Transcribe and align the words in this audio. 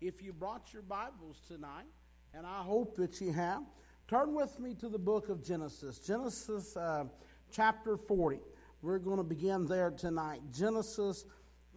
if 0.00 0.22
you 0.22 0.32
brought 0.32 0.72
your 0.72 0.82
Bibles 0.82 1.42
tonight, 1.46 1.84
and 2.32 2.46
I 2.46 2.62
hope 2.62 2.96
that 2.96 3.20
you 3.20 3.32
have, 3.32 3.62
turn 4.08 4.34
with 4.34 4.58
me 4.58 4.74
to 4.76 4.88
the 4.88 4.98
book 4.98 5.28
of 5.28 5.44
Genesis. 5.44 5.98
Genesis 5.98 6.74
uh, 6.74 7.04
chapter 7.52 7.98
40. 7.98 8.38
We're 8.80 8.98
going 8.98 9.18
to 9.18 9.24
begin 9.24 9.66
there 9.66 9.90
tonight. 9.90 10.40
Genesis 10.52 11.26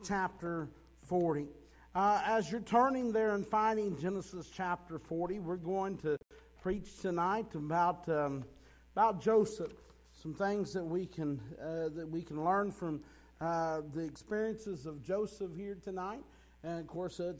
chapter 0.05 0.69
40. 1.05 1.47
Uh, 1.95 2.21
as 2.25 2.49
you're 2.49 2.61
turning 2.61 3.11
there 3.11 3.35
and 3.35 3.45
finding 3.45 3.99
Genesis 3.99 4.49
chapter 4.55 4.97
40, 4.97 5.39
we're 5.39 5.57
going 5.57 5.97
to 5.97 6.17
preach 6.61 6.99
tonight 7.01 7.53
about, 7.55 8.07
um, 8.07 8.45
about 8.95 9.21
Joseph. 9.21 9.73
Some 10.13 10.33
things 10.33 10.71
that 10.71 10.85
we 10.85 11.07
can, 11.07 11.41
uh, 11.61 11.89
that 11.89 12.07
we 12.09 12.21
can 12.21 12.41
learn 12.41 12.71
from 12.71 13.01
uh, 13.41 13.81
the 13.93 14.05
experiences 14.05 14.85
of 14.85 15.03
Joseph 15.03 15.53
here 15.57 15.75
tonight. 15.83 16.21
And 16.63 16.79
of 16.79 16.87
course, 16.87 17.19
uh, 17.19 17.33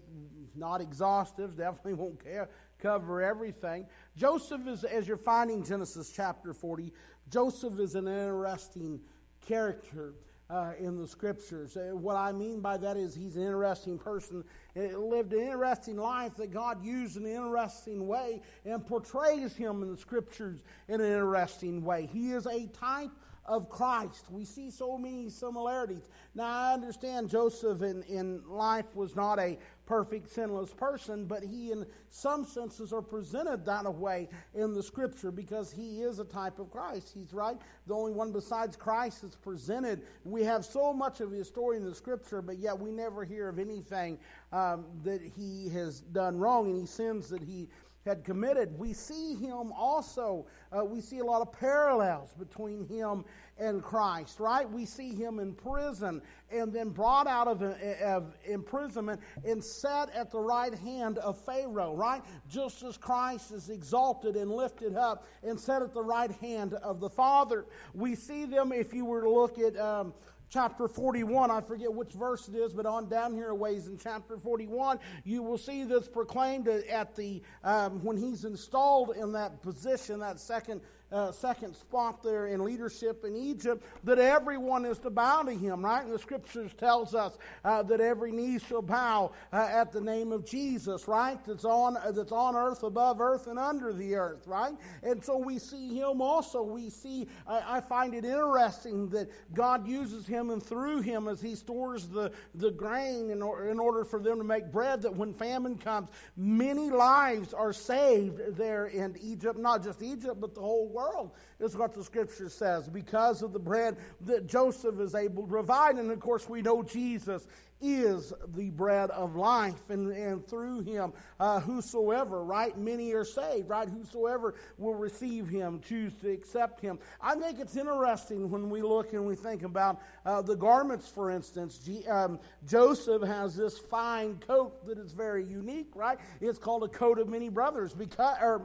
not 0.55 0.81
exhaustive, 0.81 1.55
definitely 1.57 1.93
won't 1.93 2.23
care, 2.23 2.49
cover 2.79 3.21
everything. 3.21 3.87
Joseph 4.17 4.67
is, 4.67 4.83
as 4.83 5.07
you're 5.07 5.17
finding 5.17 5.63
Genesis 5.63 6.11
chapter 6.13 6.53
40, 6.53 6.91
Joseph 7.29 7.79
is 7.79 7.95
an 7.95 8.07
interesting 8.07 8.99
character. 9.45 10.13
Uh, 10.49 10.73
in 10.77 10.99
the 10.99 11.07
scriptures. 11.07 11.75
Uh, 11.77 11.95
what 11.95 12.15
I 12.15 12.31
mean 12.31 12.59
by 12.59 12.77
that 12.77 12.95
is 12.95 13.15
he's 13.15 13.37
an 13.37 13.43
interesting 13.43 13.97
person, 13.97 14.43
uh, 14.75 14.81
lived 14.99 15.33
an 15.33 15.39
interesting 15.39 15.95
life 15.95 16.35
that 16.35 16.51
God 16.51 16.83
used 16.83 17.15
in 17.15 17.25
an 17.25 17.31
interesting 17.31 18.05
way 18.05 18.41
and 18.63 18.85
portrays 18.85 19.55
him 19.55 19.81
in 19.81 19.89
the 19.89 19.97
scriptures 19.97 20.61
in 20.89 21.01
an 21.01 21.11
interesting 21.11 21.83
way. 21.83 22.07
He 22.11 22.33
is 22.33 22.45
a 22.45 22.67
type 22.67 23.09
of 23.45 23.69
Christ. 23.69 24.25
We 24.29 24.45
see 24.45 24.71
so 24.71 24.97
many 24.97 25.29
similarities. 25.29 26.07
Now, 26.33 26.45
I 26.45 26.73
understand 26.73 27.29
Joseph 27.29 27.81
in, 27.81 28.03
in 28.03 28.41
life 28.47 28.95
was 28.95 29.15
not 29.15 29.39
a 29.39 29.57
perfect, 29.85 30.29
sinless 30.29 30.73
person, 30.73 31.25
but 31.25 31.43
he, 31.43 31.71
in 31.71 31.85
some 32.09 32.45
senses, 32.45 32.93
are 32.93 33.01
presented 33.01 33.65
that 33.65 33.83
way 33.93 34.29
in 34.53 34.73
the 34.73 34.81
scripture 34.81 35.31
because 35.31 35.71
he 35.71 36.01
is 36.01 36.19
a 36.19 36.23
type 36.23 36.59
of 36.59 36.71
Christ. 36.71 37.11
He's 37.13 37.33
right. 37.33 37.57
The 37.87 37.93
only 37.93 38.13
one 38.13 38.31
besides 38.31 38.77
Christ 38.77 39.23
is 39.23 39.35
presented. 39.35 40.03
We 40.23 40.43
have 40.43 40.63
so 40.63 40.93
much 40.93 41.19
of 41.19 41.31
his 41.31 41.47
story 41.47 41.77
in 41.77 41.83
the 41.83 41.93
scripture, 41.93 42.41
but 42.41 42.57
yet 42.57 42.79
we 42.79 42.91
never 42.91 43.25
hear 43.25 43.49
of 43.49 43.59
anything 43.59 44.19
um, 44.53 44.85
that 45.03 45.21
he 45.21 45.67
has 45.69 45.99
done 45.99 46.37
wrong, 46.37 46.69
any 46.69 46.85
sins 46.85 47.27
that 47.29 47.43
he 47.43 47.67
had 48.05 48.23
committed. 48.23 48.77
We 48.77 48.93
see 48.93 49.35
him 49.35 49.71
also, 49.71 50.45
uh, 50.71 50.83
we 50.83 51.01
see 51.01 51.19
a 51.19 51.25
lot 51.25 51.41
of 51.41 51.51
parallels 51.51 52.33
between 52.33 52.87
him 52.87 53.23
and 53.57 53.81
Christ, 53.81 54.39
right? 54.39 54.69
We 54.69 54.85
see 54.85 55.13
him 55.13 55.39
in 55.39 55.53
prison 55.53 56.21
and 56.51 56.73
then 56.73 56.89
brought 56.89 57.27
out 57.27 57.47
of, 57.47 57.61
uh, 57.61 57.75
of 58.03 58.35
imprisonment 58.45 59.21
and 59.45 59.63
set 59.63 60.09
at 60.13 60.31
the 60.31 60.39
right 60.39 60.73
hand 60.73 61.17
of 61.19 61.39
Pharaoh, 61.45 61.95
right? 61.95 62.21
Just 62.49 62.83
as 62.83 62.97
Christ 62.97 63.51
is 63.51 63.69
exalted 63.69 64.35
and 64.35 64.51
lifted 64.51 64.95
up 64.95 65.27
and 65.43 65.59
set 65.59 65.81
at 65.81 65.93
the 65.93 66.03
right 66.03 66.31
hand 66.31 66.73
of 66.75 66.99
the 66.99 67.09
Father. 67.09 67.65
We 67.93 68.15
see 68.15 68.45
them, 68.45 68.71
if 68.71 68.93
you 68.93 69.05
were 69.05 69.21
to 69.21 69.29
look 69.29 69.59
at. 69.59 69.77
Um, 69.77 70.13
chapter 70.53 70.87
41, 70.87 71.49
I 71.49 71.61
forget 71.61 71.91
which 71.91 72.11
verse 72.11 72.47
it 72.47 72.53
is, 72.53 72.73
but 72.73 72.85
on 72.85 73.09
down 73.09 73.33
here 73.33 73.49
a 73.49 73.55
ways 73.55 73.87
in 73.87 73.97
chapter 73.97 74.37
41, 74.37 74.99
you 75.23 75.41
will 75.41 75.57
see 75.57 75.83
this 75.83 76.07
proclaimed 76.07 76.67
at 76.67 77.15
the, 77.15 77.41
um, 77.63 78.03
when 78.03 78.15
he's 78.15 78.45
installed 78.45 79.15
in 79.15 79.31
that 79.31 79.63
position, 79.63 80.19
that 80.19 80.39
second 80.39 80.81
uh, 81.13 81.31
second 81.31 81.75
spot 81.75 82.23
there 82.23 82.47
in 82.47 82.63
leadership 82.63 83.23
in 83.23 83.35
Egypt, 83.35 83.85
that 84.03 84.17
everyone 84.17 84.83
is 84.85 84.97
to 84.99 85.09
bow 85.09 85.43
to 85.43 85.51
him, 85.51 85.85
right? 85.85 86.03
And 86.03 86.13
the 86.13 86.19
scriptures 86.19 86.71
tells 86.77 87.13
us 87.13 87.37
uh, 87.63 87.83
that 87.83 88.01
every 88.01 88.31
knee 88.31 88.57
shall 88.57 88.81
bow 88.81 89.31
uh, 89.51 89.69
at 89.71 89.91
the 89.91 90.01
name 90.01 90.31
of 90.31 90.45
Jesus, 90.45 91.07
right? 91.07 91.37
That's 91.45 91.65
on, 91.65 91.97
that's 92.11 92.31
on 92.31 92.55
earth, 92.55 92.83
above 92.83 93.21
earth, 93.21 93.47
and 93.47 93.59
under 93.59 93.93
the 93.93 94.15
earth, 94.15 94.47
right? 94.47 94.73
And 95.03 95.23
so 95.23 95.37
we 95.37 95.59
see 95.59 95.95
him 95.95 96.19
also. 96.19 96.63
We 96.63 96.89
see, 96.89 97.27
I, 97.47 97.77
I 97.77 97.81
find 97.81 98.15
it 98.15 98.25
interesting 98.25 99.09
that 99.09 99.29
God 99.53 99.87
uses 99.87 100.25
him 100.25 100.49
and 100.49 100.61
through 100.61 101.01
him 101.01 101.27
as 101.27 101.41
he 101.41 101.55
stores 101.55 102.07
the, 102.07 102.31
the 102.55 102.71
grain 102.71 103.29
in, 103.29 103.41
or, 103.43 103.67
in 103.67 103.79
order 103.79 104.03
for 104.03 104.19
them 104.19 104.39
to 104.39 104.43
make 104.43 104.71
bread, 104.71 105.03
that 105.03 105.15
when 105.15 105.33
famine 105.33 105.77
comes, 105.77 106.09
many 106.35 106.89
lives 106.89 107.53
are 107.53 107.73
saved 107.73 108.57
there 108.57 108.87
in 108.87 109.15
Egypt, 109.21 109.59
not 109.59 109.83
just 109.83 110.01
Egypt, 110.01 110.41
but 110.41 110.55
the 110.55 110.61
whole 110.61 110.87
world 110.87 111.02
world, 111.03 111.31
is 111.59 111.75
what 111.75 111.93
the 111.93 112.03
scripture 112.03 112.49
says, 112.49 112.87
because 112.87 113.41
of 113.41 113.53
the 113.53 113.59
bread 113.59 113.97
that 114.21 114.47
Joseph 114.47 114.99
is 114.99 115.15
able 115.15 115.43
to 115.43 115.49
provide. 115.49 115.95
And 115.95 116.11
of 116.11 116.19
course, 116.19 116.47
we 116.49 116.61
know 116.61 116.83
Jesus 116.83 117.47
is 117.85 118.31
the 118.55 118.69
bread 118.69 119.09
of 119.11 119.35
life, 119.35 119.89
and, 119.89 120.09
and 120.13 120.47
through 120.47 120.79
him, 120.81 121.11
uh, 121.39 121.59
whosoever, 121.59 122.41
right? 122.41 122.77
Many 122.77 123.11
are 123.11 123.25
saved, 123.25 123.67
right? 123.67 123.89
Whosoever 123.89 124.55
will 124.77 124.93
receive 124.93 125.49
him, 125.49 125.81
choose 125.85 126.13
to 126.21 126.31
accept 126.31 126.79
him. 126.79 126.97
I 127.19 127.35
think 127.35 127.59
it's 127.59 127.75
interesting 127.75 128.49
when 128.49 128.69
we 128.69 128.81
look 128.81 129.11
and 129.11 129.25
we 129.25 129.35
think 129.35 129.63
about 129.63 129.99
uh, 130.25 130.41
the 130.41 130.55
garments, 130.55 131.09
for 131.09 131.29
instance. 131.29 131.77
G, 131.77 132.07
um, 132.07 132.39
Joseph 132.65 133.23
has 133.23 133.57
this 133.57 133.77
fine 133.77 134.39
coat 134.47 134.85
that 134.87 134.97
is 134.97 135.11
very 135.11 135.43
unique, 135.43 135.91
right? 135.93 136.17
It's 136.39 136.59
called 136.59 136.83
a 136.85 136.87
coat 136.87 137.19
of 137.19 137.27
many 137.27 137.49
brothers, 137.49 137.93
because, 137.93 138.37
or 138.41 138.61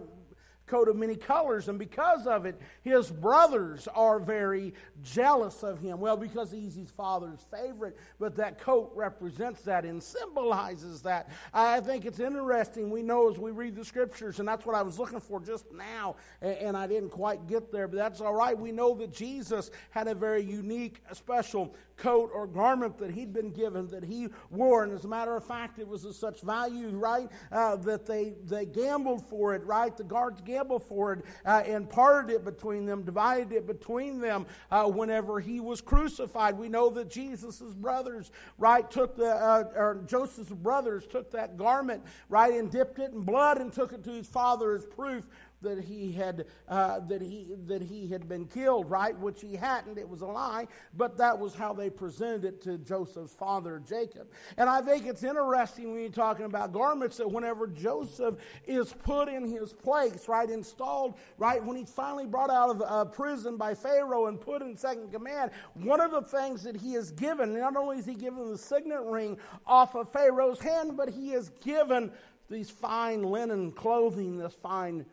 coat 0.69 0.89
of 0.89 0.97
many 0.97 1.17
colors, 1.17 1.69
and 1.69 1.79
because 1.79 2.27
of 2.27 2.47
it, 2.47 2.61
his 2.83 3.11
brothers 3.11 3.89
are 3.95 4.21
very 4.21 4.75
jealous 5.03 5.63
of 5.63 5.81
him. 5.81 5.99
Well, 5.99 6.17
because 6.17 6.51
he's 6.51 6.75
his 6.75 6.91
father's 6.91 7.45
favorite, 7.51 7.97
but 8.21 8.37
that 8.37 8.61
coat 8.61 8.93
represents 8.95 9.63
that 9.63 9.85
and 9.85 10.03
symbolizes 10.03 11.03
that. 11.03 11.31
I 11.53 11.81
think 11.81 12.05
it's 12.05 12.21
interesting. 12.21 12.91
We 12.91 13.03
know 13.03 13.31
as 13.31 13.39
we 13.39 13.51
read 13.51 13.75
the 13.75 13.85
scriptures, 13.85 14.39
and 14.39 14.49
that's 14.49 14.67
what 14.67 14.77
I 14.77 14.83
was 14.83 14.99
looking 14.99 15.21
for 15.21 15.41
just 15.41 15.73
now, 15.73 16.17
and 16.41 16.77
I 16.77 16.87
didn't 16.87 17.11
quite 17.11 17.47
get 17.47 17.73
there, 17.73 17.89
but 17.89 17.97
that's 17.97 18.21
all 18.21 18.35
right. 18.35 18.57
We 18.57 18.73
know 18.73 18.95
that 18.97 19.13
Jesus 19.13 19.71
had 19.91 20.09
a 20.09 20.15
very 20.15 20.43
unique, 20.43 21.03
special 21.13 21.75
coat 21.99 22.31
or 22.33 22.47
garment 22.47 22.97
that 22.99 23.11
he'd 23.11 23.33
been 23.33 23.51
given 23.51 23.89
that 23.89 24.05
he 24.05 24.29
wore. 24.51 24.85
And 24.85 24.93
as 24.93 25.05
a 25.05 25.09
matter 25.09 25.37
of 25.37 25.45
fact, 25.45 25.79
it 25.79 25.87
was 25.87 26.05
of 26.05 26.15
such 26.15 26.41
value, 26.41 26.89
right, 26.89 27.29
uh, 27.53 27.77
that 27.77 28.07
they, 28.07 28.35
they 28.45 28.65
gambled 28.65 29.29
for 29.29 29.55
it, 29.55 29.65
right? 29.65 29.95
The 29.97 30.05
guards 30.05 30.41
gambled 30.41 30.85
for 30.85 31.13
it 31.13 31.25
uh, 31.45 31.63
and 31.67 31.89
parted 31.89 32.35
it 32.35 32.45
between 32.45 32.87
them, 32.87 33.03
divided 33.03 33.53
it 33.53 33.67
between 33.67 34.21
them 34.21 34.47
uh, 34.71 34.85
whenever 34.85 35.41
he 35.41 35.61
was 35.61 35.81
crucified. 35.81 36.57
We 36.57 36.69
know 36.69 36.89
that 36.91 37.11
Jesus' 37.11 37.61
brothers, 37.61 38.31
right, 38.57 38.89
took 38.91 39.17
the, 39.17 39.31
uh, 39.31 39.65
or 39.75 40.03
Joseph's 40.07 40.51
brothers 40.51 41.07
took 41.07 41.31
that 41.33 41.57
garment, 41.57 42.03
right, 42.29 42.55
and 42.55 42.71
dipped 42.71 42.99
it 42.99 43.13
in 43.13 43.21
blood 43.21 43.59
and 43.59 43.73
took 43.73 43.93
it 43.93 44.05
to 44.05 44.11
his 44.11 44.27
father 44.27 44.75
as 44.75 44.87
proof 44.87 45.25
that 45.63 45.81
he 45.81 46.13
had 46.13 46.47
uh, 46.69 47.01
that 47.09 47.21
he 47.21 47.49
that 47.67 47.83
he 47.83 48.09
had 48.09 48.29
been 48.29 48.47
killed, 48.47 48.91
right? 48.91 49.19
Which 49.19 49.41
he 49.41 49.57
hadn't. 49.57 49.99
It 49.99 50.09
was 50.09 50.21
a 50.21 50.27
lie, 50.27 50.69
but 50.97 51.17
that 51.19 51.39
was 51.39 51.55
how 51.55 51.73
they 51.73 51.91
presented 51.91 52.45
it 52.45 52.63
to 52.63 52.79
Joseph's 52.79 53.35
father, 53.35 53.83
Jacob. 53.85 54.29
And 54.57 54.69
I 54.69 54.81
think 54.81 55.07
it's 55.07 55.25
interesting 55.25 55.93
when 55.93 56.01
you're 56.01 56.11
talking 56.11 56.47
about 56.47 56.73
garments 56.73 57.17
that 57.17 57.31
whenever 57.31 57.67
Joseph 57.67 58.37
is 58.67 58.93
put 59.03 59.29
in 59.29 59.45
his 59.45 59.73
place, 59.73 60.29
right, 60.29 60.49
installed, 60.49 61.15
right, 61.39 61.63
when 61.63 61.77
he's 61.77 61.91
finally 61.91 62.27
brought 62.27 62.51
out 62.51 62.71
of 62.71 62.83
uh, 62.83 63.05
prison 63.07 63.57
by 63.57 63.75
Pharaoh 63.75 64.27
and 64.27 64.41
put 64.41 64.63
in 64.63 64.77
second 64.77 65.13
command, 65.13 65.51
one 65.75 66.01
of 66.01 66.11
the 66.11 66.23
things 66.23 66.63
that 66.63 66.77
he 66.77 66.95
is 66.95 67.11
given, 67.11 67.59
not 67.59 67.77
only 67.77 67.99
is 67.99 68.07
he 68.07 68.15
given 68.15 68.51
the 68.51 68.59
signet 68.59 69.03
ring 69.03 69.37
off 69.67 69.95
of 69.95 70.13
Pharaoh's 70.13 70.61
hand, 70.61 70.97
but 70.97 71.09
he 71.09 71.33
is 71.33 71.51
given 71.61 72.13
these 72.51 72.71
fine 72.71 73.23
linen 73.23 73.73
clothing, 73.73 74.39
this 74.39 74.55
fine 74.55 75.05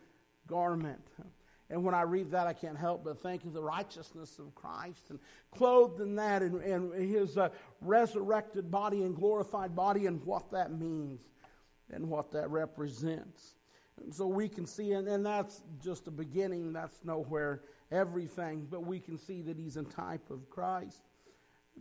garment. 0.46 1.02
And 1.68 1.82
when 1.84 1.94
I 1.94 2.02
read 2.02 2.30
that, 2.30 2.46
I 2.46 2.52
can't 2.52 2.78
help 2.78 3.04
but 3.04 3.20
think 3.20 3.44
of 3.44 3.52
the 3.52 3.62
righteousness 3.62 4.38
of 4.38 4.54
Christ 4.54 5.10
and 5.10 5.18
clothed 5.50 6.00
in 6.00 6.14
that 6.16 6.42
and, 6.42 6.62
and 6.62 6.92
his 6.94 7.36
uh, 7.36 7.48
resurrected 7.80 8.70
body 8.70 9.02
and 9.02 9.16
glorified 9.16 9.74
body 9.74 10.06
and 10.06 10.24
what 10.24 10.52
that 10.52 10.72
means 10.72 11.22
and 11.90 12.08
what 12.08 12.30
that 12.32 12.50
represents. 12.50 13.54
And 14.00 14.14
so 14.14 14.26
we 14.26 14.48
can 14.48 14.66
see, 14.66 14.92
and, 14.92 15.08
and 15.08 15.26
that's 15.26 15.62
just 15.82 16.06
a 16.06 16.10
beginning, 16.10 16.72
that's 16.72 17.04
nowhere 17.04 17.62
everything, 17.90 18.68
but 18.70 18.84
we 18.84 19.00
can 19.00 19.18
see 19.18 19.42
that 19.42 19.58
he's 19.58 19.76
a 19.76 19.82
type 19.82 20.30
of 20.30 20.48
Christ. 20.50 21.00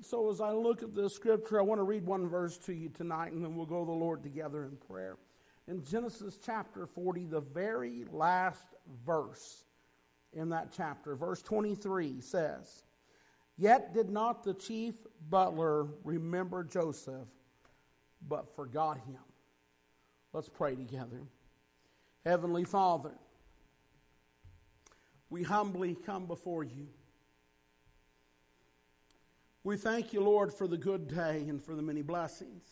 so 0.01 0.31
as 0.31 0.41
I 0.41 0.51
look 0.51 0.81
at 0.81 0.95
this 0.95 1.13
scripture, 1.13 1.59
I 1.59 1.63
want 1.63 1.79
to 1.79 1.83
read 1.83 2.05
one 2.05 2.27
verse 2.27 2.57
to 2.59 2.73
you 2.73 2.89
tonight, 2.89 3.33
and 3.33 3.43
then 3.43 3.55
we'll 3.55 3.65
go 3.65 3.81
to 3.81 3.85
the 3.85 3.91
Lord 3.91 4.23
together 4.23 4.63
in 4.63 4.77
prayer 4.77 5.17
in 5.67 5.83
Genesis 5.83 6.37
chapter 6.43 6.85
40, 6.85 7.25
the 7.25 7.41
very 7.41 8.05
last 8.11 8.67
verse 9.05 9.65
in 10.33 10.49
that 10.49 10.71
chapter. 10.75 11.15
Verse 11.15 11.41
23 11.41 12.21
says, 12.21 12.83
Yet 13.57 13.93
did 13.93 14.09
not 14.09 14.43
the 14.43 14.53
chief 14.53 14.95
butler 15.29 15.87
remember 16.03 16.63
Joseph, 16.63 17.27
but 18.27 18.55
forgot 18.55 18.97
him. 18.97 19.19
Let's 20.33 20.49
pray 20.49 20.75
together. 20.75 21.21
Heavenly 22.25 22.65
Father, 22.65 23.13
we 25.29 25.43
humbly 25.43 25.95
come 26.05 26.25
before 26.25 26.63
you. 26.63 26.87
We 29.63 29.77
thank 29.77 30.13
you, 30.13 30.21
Lord, 30.21 30.53
for 30.53 30.67
the 30.67 30.77
good 30.77 31.07
day 31.07 31.45
and 31.47 31.63
for 31.63 31.73
the 31.73 31.81
many 31.81 32.03
blessings. 32.03 32.63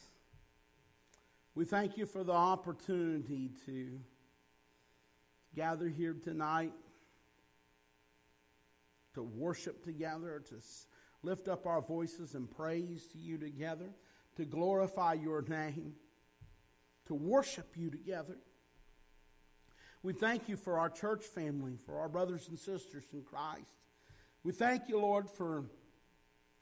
We 1.56 1.66
thank 1.66 1.98
you 1.98 2.08
for 2.08 2.24
the 2.24 2.34
opportunity 2.34 3.52
to 3.68 4.00
gather 5.56 5.88
here 5.88 6.16
tonight, 6.16 6.74
to 9.14 9.22
worship 9.22 9.84
together, 9.84 10.42
to 10.50 10.56
lift 11.22 11.48
up 11.48 11.68
our 11.68 11.80
voices 11.80 12.34
and 12.34 12.50
praise 12.50 13.06
to 13.12 13.20
you 13.20 13.38
together, 13.38 13.92
to 14.36 14.46
glorify 14.46 15.14
your 15.14 15.44
name, 15.44 15.94
to 17.06 17.14
worship 17.14 17.74
you 17.76 17.92
together. 17.92 18.38
We 20.02 20.14
thank 20.14 20.50
you 20.50 20.58
for 20.58 20.80
our 20.80 20.90
church 20.90 21.24
family, 21.24 21.78
for 21.86 22.00
our 22.00 22.10
brothers 22.10 22.48
and 22.50 22.58
sisters 22.58 23.06
in 23.14 23.22
Christ. 23.22 23.70
We 24.44 24.54
thank 24.54 24.90
you, 24.90 25.00
Lord, 25.00 25.30
for 25.30 25.66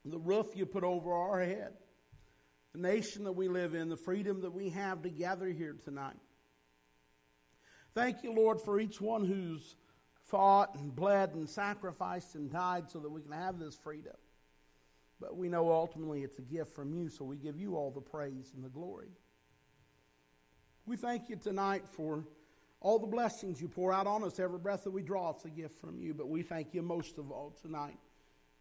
the 0.03 0.19
roof 0.19 0.47
you 0.53 0.65
put 0.65 0.83
over 0.83 1.13
our 1.13 1.39
head 1.39 1.77
the 2.73 2.79
nation 2.79 3.25
that 3.25 3.33
we 3.33 3.47
live 3.47 3.75
in, 3.75 3.89
the 3.89 3.97
freedom 3.97 4.41
that 4.41 4.53
we 4.53 4.69
have 4.69 5.01
to 5.01 5.09
gather 5.09 5.47
here 5.47 5.75
tonight. 5.83 6.17
Thank 7.93 8.23
you, 8.23 8.33
Lord, 8.33 8.61
for 8.61 8.79
each 8.79 9.01
one 9.01 9.25
who's 9.25 9.75
fought 10.23 10.75
and 10.75 10.95
bled 10.95 11.33
and 11.33 11.49
sacrificed 11.49 12.35
and 12.35 12.49
died 12.49 12.89
so 12.89 12.99
that 12.99 13.09
we 13.09 13.21
can 13.21 13.33
have 13.33 13.59
this 13.59 13.75
freedom. 13.75 14.15
But 15.19 15.35
we 15.35 15.49
know 15.49 15.71
ultimately 15.71 16.23
it's 16.23 16.39
a 16.39 16.43
gift 16.43 16.73
from 16.73 16.93
you, 16.93 17.09
so 17.09 17.25
we 17.25 17.35
give 17.35 17.57
you 17.57 17.75
all 17.75 17.91
the 17.91 18.01
praise 18.01 18.51
and 18.55 18.63
the 18.63 18.69
glory. 18.69 19.11
We 20.85 20.95
thank 20.95 21.29
you 21.29 21.35
tonight 21.35 21.83
for 21.87 22.23
all 22.79 22.97
the 22.97 23.07
blessings 23.07 23.61
you 23.61 23.67
pour 23.67 23.93
out 23.93 24.07
on 24.07 24.23
us. 24.23 24.39
Every 24.39 24.57
breath 24.57 24.85
that 24.85 24.91
we 24.91 25.03
draw, 25.03 25.29
it's 25.31 25.45
a 25.45 25.49
gift 25.49 25.79
from 25.79 25.99
you. 25.99 26.13
But 26.13 26.29
we 26.29 26.41
thank 26.41 26.73
you 26.73 26.81
most 26.81 27.17
of 27.17 27.29
all 27.29 27.55
tonight 27.61 27.99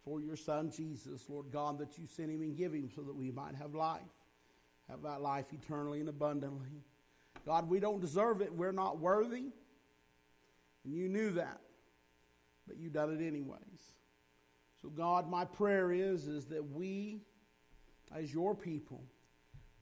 for 0.03 0.19
your 0.19 0.35
Son 0.35 0.71
Jesus, 0.71 1.29
Lord 1.29 1.51
God, 1.51 1.79
that 1.79 1.97
you 1.97 2.07
sent 2.07 2.31
him 2.31 2.41
and 2.41 2.55
give 2.55 2.73
him 2.73 2.89
so 2.95 3.01
that 3.03 3.15
we 3.15 3.31
might 3.31 3.55
have 3.55 3.75
life, 3.75 4.01
have 4.89 5.03
that 5.03 5.21
life 5.21 5.47
eternally 5.53 5.99
and 5.99 6.09
abundantly. 6.09 6.83
God, 7.45 7.69
we 7.69 7.79
don't 7.79 7.99
deserve 7.99 8.41
it. 8.41 8.53
We're 8.53 8.71
not 8.71 8.99
worthy. 8.99 9.51
And 10.83 10.93
you 10.93 11.07
knew 11.07 11.31
that. 11.31 11.61
But 12.67 12.77
you 12.77 12.89
done 12.89 13.11
it 13.11 13.25
anyways. 13.25 13.59
So 14.81 14.89
God, 14.89 15.29
my 15.29 15.45
prayer 15.45 15.91
is, 15.91 16.27
is 16.27 16.45
that 16.45 16.71
we, 16.71 17.21
as 18.15 18.33
your 18.33 18.55
people, 18.55 19.03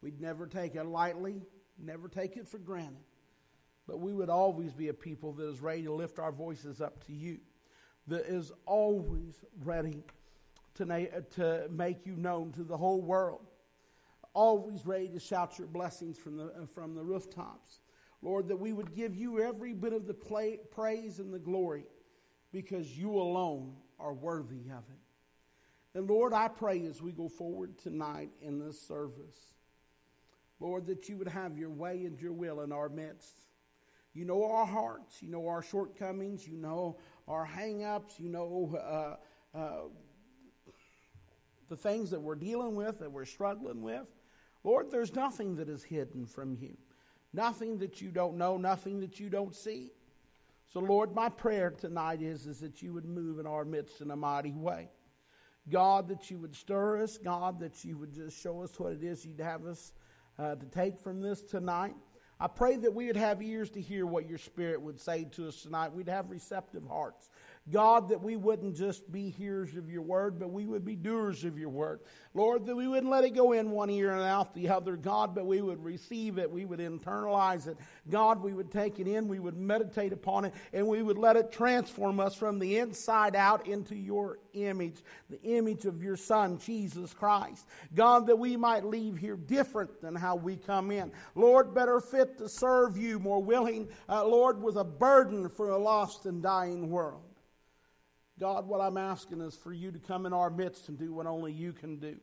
we'd 0.01 0.19
never 0.19 0.47
take 0.47 0.75
it 0.75 0.85
lightly, 0.85 1.41
never 1.77 2.09
take 2.09 2.35
it 2.35 2.47
for 2.47 2.57
granted. 2.57 2.97
But 3.87 3.99
we 3.99 4.13
would 4.13 4.29
always 4.29 4.73
be 4.73 4.89
a 4.89 4.93
people 4.93 5.33
that 5.33 5.47
is 5.47 5.61
ready 5.61 5.83
to 5.83 5.93
lift 5.93 6.19
our 6.19 6.31
voices 6.31 6.81
up 6.81 7.05
to 7.05 7.13
you 7.13 7.39
that 8.09 8.25
is 8.25 8.51
always 8.65 9.43
ready 9.63 10.03
to, 10.75 10.85
na- 10.85 11.21
to 11.35 11.67
make 11.71 12.05
you 12.05 12.15
known 12.15 12.51
to 12.53 12.63
the 12.63 12.77
whole 12.77 13.01
world, 13.01 13.45
always 14.33 14.85
ready 14.85 15.07
to 15.09 15.19
shout 15.19 15.57
your 15.57 15.67
blessings 15.67 16.17
from 16.17 16.37
the, 16.37 16.67
from 16.73 16.95
the 16.95 17.03
rooftops. 17.03 17.81
Lord, 18.21 18.49
that 18.49 18.57
we 18.57 18.73
would 18.73 18.93
give 18.93 19.15
you 19.15 19.41
every 19.41 19.73
bit 19.73 19.93
of 19.93 20.05
the 20.05 20.13
play, 20.13 20.59
praise 20.71 21.19
and 21.19 21.33
the 21.33 21.39
glory 21.39 21.85
because 22.51 22.97
you 22.97 23.15
alone 23.15 23.75
are 23.99 24.13
worthy 24.13 24.69
of 24.69 24.83
it. 24.89 25.97
And 25.97 26.07
Lord, 26.07 26.33
I 26.33 26.47
pray 26.47 26.85
as 26.85 27.01
we 27.01 27.11
go 27.11 27.27
forward 27.27 27.77
tonight 27.77 28.29
in 28.41 28.59
this 28.59 28.79
service, 28.79 29.53
Lord, 30.59 30.85
that 30.87 31.07
you 31.07 31.17
would 31.17 31.27
have 31.27 31.57
your 31.57 31.69
way 31.69 32.05
and 32.05 32.19
your 32.19 32.33
will 32.33 32.61
in 32.61 32.71
our 32.71 32.89
midst. 32.89 33.48
You 34.19 34.25
know 34.25 34.43
our 34.43 34.65
hearts, 34.65 35.23
you 35.23 35.29
know 35.29 35.47
our 35.47 35.61
shortcomings, 35.61 36.45
you 36.45 36.57
know 36.57 36.97
our 37.25 37.45
hang-ups, 37.45 38.19
you 38.19 38.27
know, 38.27 38.77
uh, 38.77 39.57
uh, 39.57 39.83
the 41.69 41.77
things 41.77 42.11
that 42.11 42.19
we're 42.19 42.35
dealing 42.35 42.75
with, 42.75 42.99
that 42.99 43.09
we're 43.09 43.23
struggling 43.23 43.81
with. 43.81 44.07
Lord, 44.65 44.91
there's 44.91 45.15
nothing 45.15 45.55
that 45.55 45.69
is 45.69 45.83
hidden 45.83 46.25
from 46.25 46.53
you. 46.59 46.75
Nothing 47.31 47.77
that 47.77 48.01
you 48.01 48.09
don't 48.09 48.37
know, 48.37 48.57
nothing 48.57 48.99
that 48.99 49.21
you 49.21 49.29
don't 49.29 49.55
see. 49.55 49.93
So, 50.73 50.81
Lord, 50.81 51.15
my 51.15 51.29
prayer 51.29 51.69
tonight 51.69 52.21
is, 52.21 52.45
is 52.45 52.59
that 52.59 52.81
you 52.81 52.91
would 52.91 53.05
move 53.05 53.39
in 53.39 53.47
our 53.47 53.63
midst 53.63 54.01
in 54.01 54.11
a 54.11 54.17
mighty 54.17 54.51
way. 54.51 54.89
God, 55.69 56.09
that 56.09 56.29
you 56.29 56.39
would 56.39 56.55
stir 56.57 57.01
us. 57.01 57.17
God, 57.17 57.61
that 57.61 57.85
you 57.85 57.97
would 57.97 58.11
just 58.11 58.37
show 58.37 58.63
us 58.63 58.77
what 58.77 58.91
it 58.91 59.01
is 59.01 59.23
you'd 59.23 59.39
have 59.39 59.65
us 59.65 59.93
uh, 60.37 60.55
to 60.55 60.65
take 60.65 60.99
from 60.99 61.21
this 61.21 61.41
tonight. 61.41 61.95
I 62.41 62.47
pray 62.47 62.77
that 62.77 62.93
we 62.93 63.07
would 63.07 63.17
have 63.17 63.41
ears 63.41 63.69
to 63.71 63.81
hear 63.81 64.05
what 64.05 64.29
your 64.29 64.37
Spirit 64.37 64.81
would 64.81 64.99
say 64.99 65.25
to 65.31 65.49
us 65.49 65.61
tonight. 65.61 65.93
We'd 65.93 66.07
have 66.07 66.29
receptive 66.29 66.87
hearts. 66.87 67.29
God, 67.71 68.09
that 68.09 68.21
we 68.21 68.35
wouldn't 68.35 68.75
just 68.75 69.11
be 69.11 69.29
hearers 69.29 69.75
of 69.75 69.89
your 69.89 70.01
word, 70.01 70.39
but 70.39 70.51
we 70.51 70.65
would 70.65 70.83
be 70.83 70.95
doers 70.95 71.43
of 71.43 71.57
your 71.57 71.69
word. 71.69 71.99
Lord, 72.33 72.65
that 72.65 72.75
we 72.75 72.87
wouldn't 72.87 73.11
let 73.11 73.23
it 73.23 73.31
go 73.31 73.51
in 73.51 73.71
one 73.71 73.89
ear 73.89 74.11
and 74.11 74.21
out 74.21 74.53
the 74.53 74.69
other, 74.69 74.95
God, 74.95 75.35
but 75.35 75.45
we 75.45 75.61
would 75.61 75.83
receive 75.83 76.37
it, 76.37 76.49
we 76.49 76.65
would 76.65 76.79
internalize 76.79 77.67
it. 77.67 77.77
God, 78.09 78.41
we 78.41 78.53
would 78.53 78.71
take 78.71 78.99
it 78.99 79.07
in, 79.07 79.27
we 79.27 79.39
would 79.39 79.57
meditate 79.57 80.13
upon 80.13 80.45
it, 80.45 80.53
and 80.73 80.87
we 80.87 81.01
would 81.01 81.17
let 81.17 81.35
it 81.35 81.51
transform 81.51 82.19
us 82.19 82.35
from 82.35 82.59
the 82.59 82.77
inside 82.77 83.35
out 83.35 83.67
into 83.67 83.95
your 83.95 84.39
image, 84.53 85.03
the 85.29 85.41
image 85.41 85.85
of 85.85 86.03
your 86.03 86.17
Son, 86.17 86.57
Jesus 86.57 87.13
Christ. 87.13 87.67
God, 87.93 88.27
that 88.27 88.37
we 88.37 88.57
might 88.57 88.85
leave 88.85 89.17
here 89.17 89.35
different 89.35 90.01
than 90.01 90.15
how 90.15 90.35
we 90.35 90.55
come 90.55 90.91
in. 90.91 91.11
Lord, 91.35 91.73
better 91.73 91.99
fit 91.99 92.37
to 92.39 92.49
serve 92.49 92.97
you, 92.97 93.19
more 93.19 93.41
willing, 93.41 93.89
uh, 94.07 94.25
Lord, 94.25 94.61
with 94.61 94.77
a 94.77 94.83
burden 94.83 95.49
for 95.49 95.69
a 95.69 95.77
lost 95.77 96.25
and 96.25 96.41
dying 96.41 96.89
world. 96.89 97.28
God, 98.39 98.67
what 98.67 98.79
I'm 98.79 98.97
asking 98.97 99.41
is 99.41 99.55
for 99.55 99.73
you 99.73 99.91
to 99.91 99.99
come 99.99 100.25
in 100.25 100.33
our 100.33 100.49
midst 100.49 100.87
and 100.87 100.97
do 100.97 101.13
what 101.13 101.27
only 101.27 101.51
you 101.51 101.73
can 101.73 101.97
do, 101.97 102.15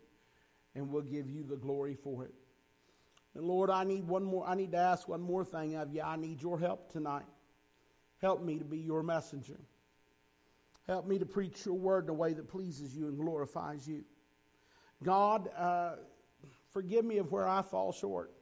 and 0.75 0.91
we'll 0.91 1.03
give 1.03 1.29
you 1.29 1.43
the 1.43 1.57
glory 1.57 1.95
for 1.95 2.25
it. 2.25 2.33
And 3.35 3.45
Lord, 3.45 3.69
I 3.69 3.85
need 3.85 4.09
one 4.09 4.25
more, 4.25 4.49
I 4.49 4.55
need 4.55 4.73
to 4.73 4.79
ask 4.79 5.07
one 5.07 5.21
more 5.21 5.45
thing 5.45 5.77
of 5.77 5.93
you. 5.93 6.01
I 6.01 6.17
need 6.17 6.41
your 6.41 6.59
help 6.59 6.91
tonight. 6.91 7.27
Help 8.23 8.43
me 8.43 8.59
to 8.59 8.65
be 8.65 8.79
your 8.79 9.03
messenger. 9.03 9.61
Help 10.87 11.07
me 11.07 11.19
to 11.19 11.27
preach 11.27 11.67
your 11.67 11.75
word 11.75 12.05
in 12.05 12.11
a 12.11 12.15
way 12.15 12.33
that 12.33 12.49
pleases 12.49 12.97
you 12.97 13.09
and 13.09 13.19
glorifies 13.19 13.87
you. 13.87 14.05
God, 15.03 15.51
uh, 15.57 15.97
forgive 16.73 17.05
me 17.05 17.19
of 17.19 17.31
where 17.31 17.47
I 17.47 17.61
fall 17.61 17.93
short. 17.93 18.33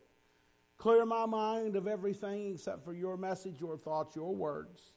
Clear 0.77 1.05
my 1.07 1.27
mind 1.27 1.75
of 1.75 1.89
everything 1.89 2.53
except 2.53 2.85
for 2.85 2.93
your 2.93 3.17
message, 3.17 3.61
your 3.61 3.77
thoughts, 3.77 4.15
your 4.15 4.35
words. 4.35 4.93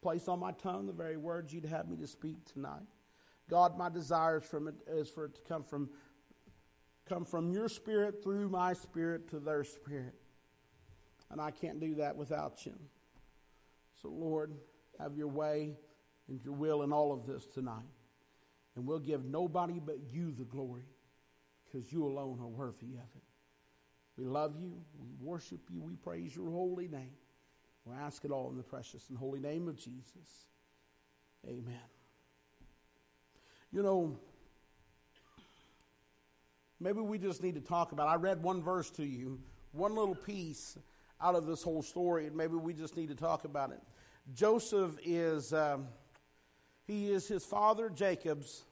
Place 0.00 0.28
on 0.28 0.38
my 0.38 0.52
tongue 0.52 0.86
the 0.86 0.92
very 0.92 1.16
words 1.16 1.52
you'd 1.52 1.64
have 1.64 1.88
me 1.88 1.96
to 1.96 2.06
speak 2.06 2.44
tonight. 2.52 2.86
God, 3.50 3.76
my 3.76 3.88
desire 3.88 4.38
is, 4.38 4.44
from 4.44 4.68
it, 4.68 4.74
is 4.86 5.08
for 5.08 5.24
it 5.24 5.34
to 5.34 5.40
come 5.42 5.64
from, 5.64 5.88
come 7.08 7.24
from 7.24 7.50
your 7.50 7.68
spirit 7.68 8.22
through 8.22 8.48
my 8.48 8.74
spirit 8.74 9.28
to 9.30 9.40
their 9.40 9.64
spirit. 9.64 10.14
And 11.30 11.40
I 11.40 11.50
can't 11.50 11.80
do 11.80 11.96
that 11.96 12.16
without 12.16 12.64
you. 12.64 12.74
So, 14.00 14.08
Lord, 14.08 14.54
have 14.98 15.16
your 15.16 15.28
way 15.28 15.76
and 16.28 16.42
your 16.44 16.54
will 16.54 16.82
in 16.82 16.92
all 16.92 17.12
of 17.12 17.26
this 17.26 17.46
tonight. 17.46 17.82
And 18.76 18.86
we'll 18.86 19.00
give 19.00 19.24
nobody 19.24 19.80
but 19.84 19.98
you 20.12 20.30
the 20.30 20.44
glory 20.44 20.84
because 21.64 21.92
you 21.92 22.06
alone 22.06 22.38
are 22.40 22.48
worthy 22.48 22.94
of 22.94 23.08
it. 23.16 23.22
We 24.16 24.24
love 24.24 24.54
you. 24.60 24.80
We 24.98 25.08
worship 25.20 25.60
you. 25.70 25.80
We 25.80 25.96
praise 25.96 26.34
your 26.34 26.50
holy 26.50 26.88
name. 26.88 27.12
We 27.88 27.96
ask 27.96 28.24
it 28.24 28.30
all 28.30 28.50
in 28.50 28.56
the 28.56 28.62
precious 28.62 29.08
and 29.08 29.16
holy 29.16 29.40
name 29.40 29.66
of 29.66 29.76
Jesus. 29.76 30.46
Amen. 31.46 31.80
You 33.72 33.82
know, 33.82 34.18
maybe 36.80 37.00
we 37.00 37.18
just 37.18 37.42
need 37.42 37.54
to 37.54 37.60
talk 37.60 37.92
about. 37.92 38.08
I 38.08 38.16
read 38.16 38.42
one 38.42 38.62
verse 38.62 38.90
to 38.92 39.04
you, 39.04 39.40
one 39.72 39.94
little 39.94 40.14
piece 40.14 40.76
out 41.20 41.34
of 41.34 41.46
this 41.46 41.62
whole 41.62 41.82
story, 41.82 42.26
and 42.26 42.36
maybe 42.36 42.54
we 42.54 42.74
just 42.74 42.96
need 42.96 43.08
to 43.08 43.14
talk 43.14 43.44
about 43.44 43.70
it. 43.70 43.80
Joseph 44.34 44.98
is 45.04 45.52
um, 45.54 45.86
he 46.86 47.10
is 47.10 47.26
his 47.26 47.44
father 47.44 47.88
Jacob's 47.88 48.64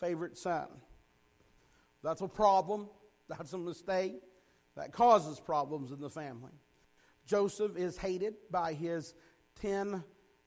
favorite 0.00 0.36
son. 0.36 0.66
That's 2.02 2.20
a 2.20 2.28
problem. 2.28 2.88
That's 3.28 3.52
a 3.52 3.58
mistake. 3.58 4.22
That 4.76 4.92
causes 4.92 5.38
problems 5.38 5.92
in 5.92 6.00
the 6.00 6.10
family. 6.10 6.52
Joseph 7.26 7.76
is 7.76 7.96
hated 7.96 8.34
by 8.50 8.72
his 8.72 9.14
10 9.60 10.02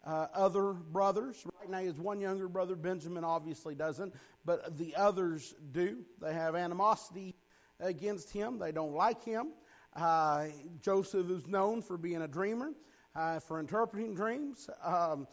uh, 0.06 0.28
other 0.34 0.74
brothers. 0.74 1.46
Right 1.60 1.70
now, 1.70 1.80
his 1.80 2.00
one 2.00 2.20
younger 2.20 2.48
brother, 2.48 2.76
Benjamin, 2.76 3.24
obviously 3.24 3.76
doesn't, 3.76 4.14
but 4.46 4.78
the 4.78 4.96
others 4.96 5.56
do. 5.72 6.04
They 6.22 6.34
have 6.34 6.56
animosity 6.56 7.36
against 7.80 8.32
him, 8.32 8.60
they 8.60 8.72
don't 8.72 8.94
like 8.94 9.24
him. 9.24 9.54
Uh, 9.96 10.48
Joseph 10.82 11.30
is 11.30 11.48
known 11.48 11.82
for 11.82 11.98
being 11.98 12.22
a 12.22 12.28
dreamer, 12.28 12.72
uh, 13.16 13.40
for 13.40 13.60
interpreting 13.60 14.16
dreams. 14.16 14.70
Um, 14.84 15.28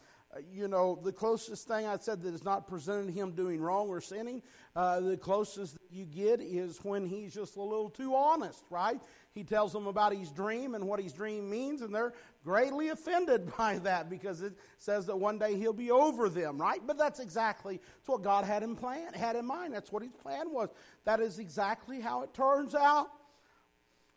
you 0.52 0.68
know, 0.68 0.98
the 1.02 1.12
closest 1.12 1.66
thing 1.66 1.86
I 1.86 1.96
said 1.98 2.22
that 2.22 2.32
is 2.32 2.44
not 2.44 2.68
presented 2.68 3.12
him 3.12 3.32
doing 3.32 3.60
wrong 3.60 3.88
or 3.88 4.00
sinning, 4.00 4.42
uh, 4.76 5.00
the 5.00 5.16
closest 5.16 5.74
that 5.74 5.90
you 5.90 6.04
get 6.04 6.40
is 6.40 6.78
when 6.84 7.04
he's 7.04 7.34
just 7.34 7.56
a 7.56 7.62
little 7.62 7.90
too 7.90 8.14
honest, 8.14 8.62
right? 8.70 9.00
He 9.34 9.42
tells 9.42 9.72
them 9.72 9.88
about 9.88 10.14
his 10.14 10.30
dream 10.30 10.74
and 10.74 10.86
what 10.86 11.00
his 11.00 11.12
dream 11.12 11.50
means, 11.50 11.82
and 11.82 11.92
they're 11.92 12.12
greatly 12.44 12.90
offended 12.90 13.52
by 13.58 13.78
that 13.78 14.08
because 14.08 14.40
it 14.42 14.54
says 14.78 15.06
that 15.06 15.16
one 15.16 15.38
day 15.38 15.56
he'll 15.56 15.72
be 15.72 15.90
over 15.90 16.28
them, 16.28 16.58
right? 16.58 16.80
But 16.86 16.96
that's 16.96 17.18
exactly 17.18 17.78
that's 17.78 18.08
what 18.08 18.22
God 18.22 18.44
had 18.44 18.62
in 18.62 18.76
plan, 18.76 19.12
had 19.12 19.34
in 19.34 19.44
mind. 19.44 19.74
That's 19.74 19.90
what 19.90 20.02
his 20.02 20.12
plan 20.12 20.52
was. 20.52 20.68
That 21.04 21.20
is 21.20 21.40
exactly 21.40 22.00
how 22.00 22.22
it 22.22 22.34
turns 22.34 22.74
out. 22.76 23.08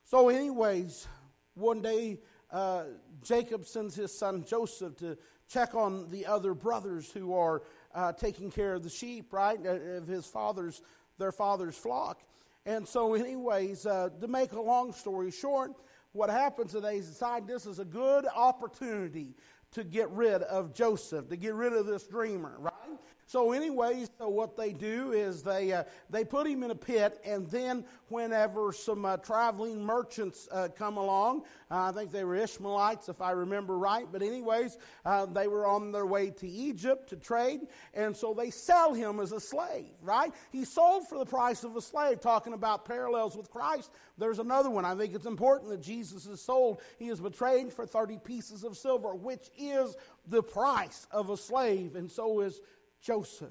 So, 0.03 0.29
anyways, 0.29 1.07
one 1.55 1.81
day 1.81 2.19
uh, 2.51 2.83
Jacob 3.23 3.65
sends 3.65 3.95
his 3.95 4.15
son 4.15 4.43
Joseph 4.43 4.95
to 4.97 5.17
check 5.47 5.75
on 5.75 6.09
the 6.09 6.25
other 6.25 6.53
brothers 6.53 7.11
who 7.11 7.33
are 7.33 7.63
uh, 7.93 8.11
taking 8.13 8.51
care 8.51 8.73
of 8.73 8.83
the 8.83 8.89
sheep, 8.89 9.31
right, 9.31 9.59
uh, 9.65 9.97
of 9.97 10.07
his 10.07 10.25
father's, 10.25 10.81
their 11.17 11.31
father's 11.31 11.77
flock. 11.77 12.21
And 12.65 12.87
so, 12.87 13.13
anyways, 13.13 13.85
uh, 13.85 14.09
to 14.21 14.27
make 14.27 14.53
a 14.53 14.61
long 14.61 14.93
story 14.93 15.31
short, 15.31 15.71
what 16.13 16.29
happens 16.29 16.73
is 16.75 16.81
they 16.81 16.99
decide 16.99 17.47
this 17.47 17.65
is 17.65 17.79
a 17.79 17.85
good 17.85 18.25
opportunity 18.33 19.35
to 19.71 19.83
get 19.83 20.09
rid 20.11 20.43
of 20.43 20.73
Joseph, 20.73 21.27
to 21.29 21.35
get 21.35 21.53
rid 21.55 21.73
of 21.73 21.85
this 21.85 22.03
dreamer, 22.03 22.55
right? 22.59 22.73
So, 23.33 23.51
anyways, 23.51 24.11
so 24.19 24.29
what 24.29 24.55
they 24.55 24.73
do 24.73 25.11
is 25.11 25.41
they 25.41 25.73
uh, 25.73 25.85
they 26.11 26.23
put 26.23 26.45
him 26.45 26.61
in 26.61 26.69
a 26.69 26.75
pit, 26.75 27.19
and 27.25 27.49
then 27.49 27.83
whenever 28.09 28.71
some 28.71 29.05
uh, 29.05 29.17
traveling 29.17 29.83
merchants 29.83 30.47
uh, 30.51 30.67
come 30.77 30.97
along, 30.97 31.41
uh, 31.71 31.89
I 31.89 31.91
think 31.93 32.11
they 32.11 32.25
were 32.25 32.35
Ishmaelites, 32.35 33.09
if 33.09 33.21
I 33.21 33.31
remember 33.31 33.75
right. 33.75 34.05
But 34.11 34.21
anyways, 34.21 34.77
uh, 35.03 35.25
they 35.25 35.47
were 35.47 35.65
on 35.65 35.91
their 35.91 36.05
way 36.05 36.29
to 36.29 36.47
Egypt 36.47 37.09
to 37.09 37.15
trade, 37.15 37.61
and 37.95 38.15
so 38.15 38.35
they 38.35 38.51
sell 38.51 38.93
him 38.93 39.19
as 39.19 39.31
a 39.31 39.39
slave. 39.39 39.95
Right? 40.03 40.31
He 40.51 40.63
sold 40.63 41.07
for 41.07 41.17
the 41.17 41.25
price 41.25 41.63
of 41.63 41.75
a 41.75 41.81
slave. 41.81 42.21
Talking 42.21 42.53
about 42.53 42.85
parallels 42.85 43.35
with 43.35 43.49
Christ, 43.49 43.89
there's 44.15 44.37
another 44.37 44.69
one. 44.69 44.85
I 44.85 44.93
think 44.93 45.15
it's 45.15 45.25
important 45.25 45.71
that 45.71 45.81
Jesus 45.81 46.27
is 46.27 46.39
sold. 46.39 46.81
He 46.99 47.07
is 47.07 47.19
betrayed 47.19 47.73
for 47.73 47.87
thirty 47.87 48.19
pieces 48.19 48.63
of 48.63 48.77
silver, 48.77 49.15
which 49.15 49.49
is 49.57 49.95
the 50.27 50.43
price 50.43 51.07
of 51.09 51.31
a 51.31 51.37
slave, 51.37 51.95
and 51.95 52.11
so 52.11 52.41
is 52.41 52.61
Joseph. 53.03 53.49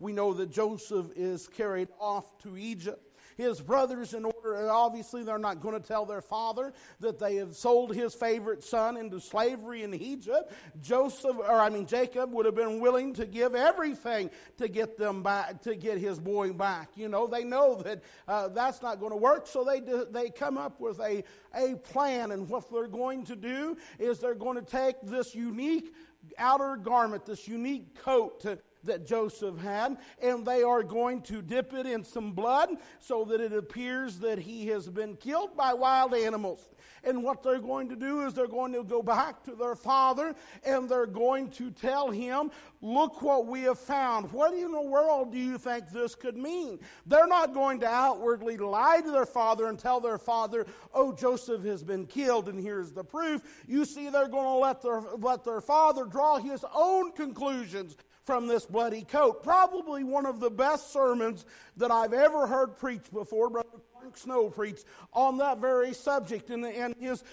We 0.00 0.12
know 0.12 0.34
that 0.34 0.50
Joseph 0.50 1.06
is 1.16 1.46
carried 1.46 1.88
off 2.00 2.38
to 2.38 2.56
Egypt. 2.56 3.00
His 3.36 3.60
brothers, 3.60 4.14
in 4.14 4.24
order, 4.24 4.70
obviously, 4.70 5.24
they're 5.24 5.38
not 5.38 5.60
going 5.60 5.80
to 5.80 5.86
tell 5.86 6.06
their 6.06 6.20
father 6.20 6.72
that 7.00 7.18
they 7.18 7.36
have 7.36 7.56
sold 7.56 7.94
his 7.94 8.14
favorite 8.14 8.62
son 8.62 8.96
into 8.96 9.18
slavery 9.20 9.82
in 9.82 9.92
Egypt. 9.92 10.52
Joseph, 10.80 11.36
or 11.38 11.60
I 11.60 11.68
mean, 11.68 11.86
Jacob 11.86 12.32
would 12.32 12.46
have 12.46 12.54
been 12.54 12.80
willing 12.80 13.12
to 13.14 13.26
give 13.26 13.54
everything 13.54 14.30
to 14.58 14.68
get 14.68 14.96
them 14.96 15.22
back, 15.22 15.62
to 15.62 15.74
get 15.74 15.98
his 15.98 16.20
boy 16.20 16.52
back. 16.52 16.90
You 16.94 17.08
know, 17.08 17.26
they 17.26 17.42
know 17.42 17.82
that 17.82 18.02
uh, 18.28 18.48
that's 18.48 18.82
not 18.82 19.00
going 19.00 19.12
to 19.12 19.16
work, 19.16 19.48
so 19.48 19.64
they, 19.64 19.80
do, 19.80 20.06
they 20.08 20.30
come 20.30 20.56
up 20.56 20.80
with 20.80 21.00
a, 21.00 21.24
a 21.54 21.74
plan. 21.76 22.30
And 22.30 22.48
what 22.48 22.70
they're 22.70 22.86
going 22.86 23.24
to 23.24 23.36
do 23.36 23.76
is 23.98 24.20
they're 24.20 24.34
going 24.34 24.56
to 24.56 24.70
take 24.70 24.96
this 25.02 25.34
unique 25.34 25.92
outer 26.38 26.76
garment, 26.76 27.26
this 27.26 27.48
unique 27.48 27.94
coat 28.02 28.44
that 28.84 29.06
Joseph 29.06 29.58
had, 29.58 29.96
and 30.22 30.46
they 30.46 30.62
are 30.62 30.82
going 30.82 31.22
to 31.22 31.42
dip 31.42 31.72
it 31.72 31.86
in 31.86 32.04
some 32.04 32.32
blood 32.32 32.70
so 33.00 33.24
that 33.24 33.40
it 33.40 33.52
appears 33.52 34.18
that 34.20 34.38
he 34.38 34.66
has 34.68 34.88
been 34.88 35.16
killed 35.16 35.56
by 35.56 35.74
wild 35.74 36.14
animals. 36.14 36.68
And 37.02 37.22
what 37.22 37.42
they're 37.42 37.60
going 37.60 37.88
to 37.90 37.96
do 37.96 38.26
is 38.26 38.34
they're 38.34 38.46
going 38.46 38.72
to 38.72 38.82
go 38.82 39.02
back 39.02 39.42
to 39.44 39.54
their 39.54 39.74
father 39.74 40.34
and 40.64 40.88
they're 40.88 41.06
going 41.06 41.50
to 41.52 41.70
tell 41.70 42.10
him, 42.10 42.50
Look 42.80 43.22
what 43.22 43.46
we 43.46 43.62
have 43.62 43.78
found. 43.78 44.30
What 44.30 44.52
in 44.52 44.70
the 44.70 44.82
world 44.82 45.32
do 45.32 45.38
you 45.38 45.56
think 45.56 45.88
this 45.88 46.14
could 46.14 46.36
mean? 46.36 46.80
They're 47.06 47.26
not 47.26 47.54
going 47.54 47.80
to 47.80 47.86
outwardly 47.86 48.58
lie 48.58 49.00
to 49.00 49.10
their 49.10 49.24
father 49.24 49.68
and 49.68 49.78
tell 49.78 50.00
their 50.00 50.18
father, 50.18 50.66
Oh, 50.92 51.12
Joseph 51.14 51.64
has 51.64 51.82
been 51.82 52.04
killed 52.04 52.48
and 52.48 52.60
here's 52.60 52.92
the 52.92 53.02
proof. 53.02 53.42
You 53.66 53.86
see, 53.86 54.10
they're 54.10 54.28
going 54.28 54.44
to 54.44 54.56
let 54.56 54.82
their, 54.82 55.00
let 55.18 55.44
their 55.44 55.62
father 55.62 56.04
draw 56.14 56.38
his 56.38 56.64
own 56.72 57.10
conclusions 57.10 57.96
from 58.24 58.46
this 58.46 58.64
bloody 58.64 59.02
coat. 59.02 59.42
Probably 59.42 60.04
one 60.04 60.26
of 60.26 60.38
the 60.38 60.48
best 60.48 60.92
sermons 60.92 61.44
that 61.76 61.90
I've 61.90 62.12
ever 62.12 62.46
heard 62.46 62.76
preached 62.76 63.12
before. 63.12 63.50
Brother 63.50 63.68
Frank 63.98 64.16
Snow 64.16 64.48
preached 64.48 64.84
on 65.12 65.38
that 65.38 65.58
very 65.58 65.92
subject. 65.92 66.50
And, 66.50 66.64
and 66.64 66.94
his, 67.00 67.24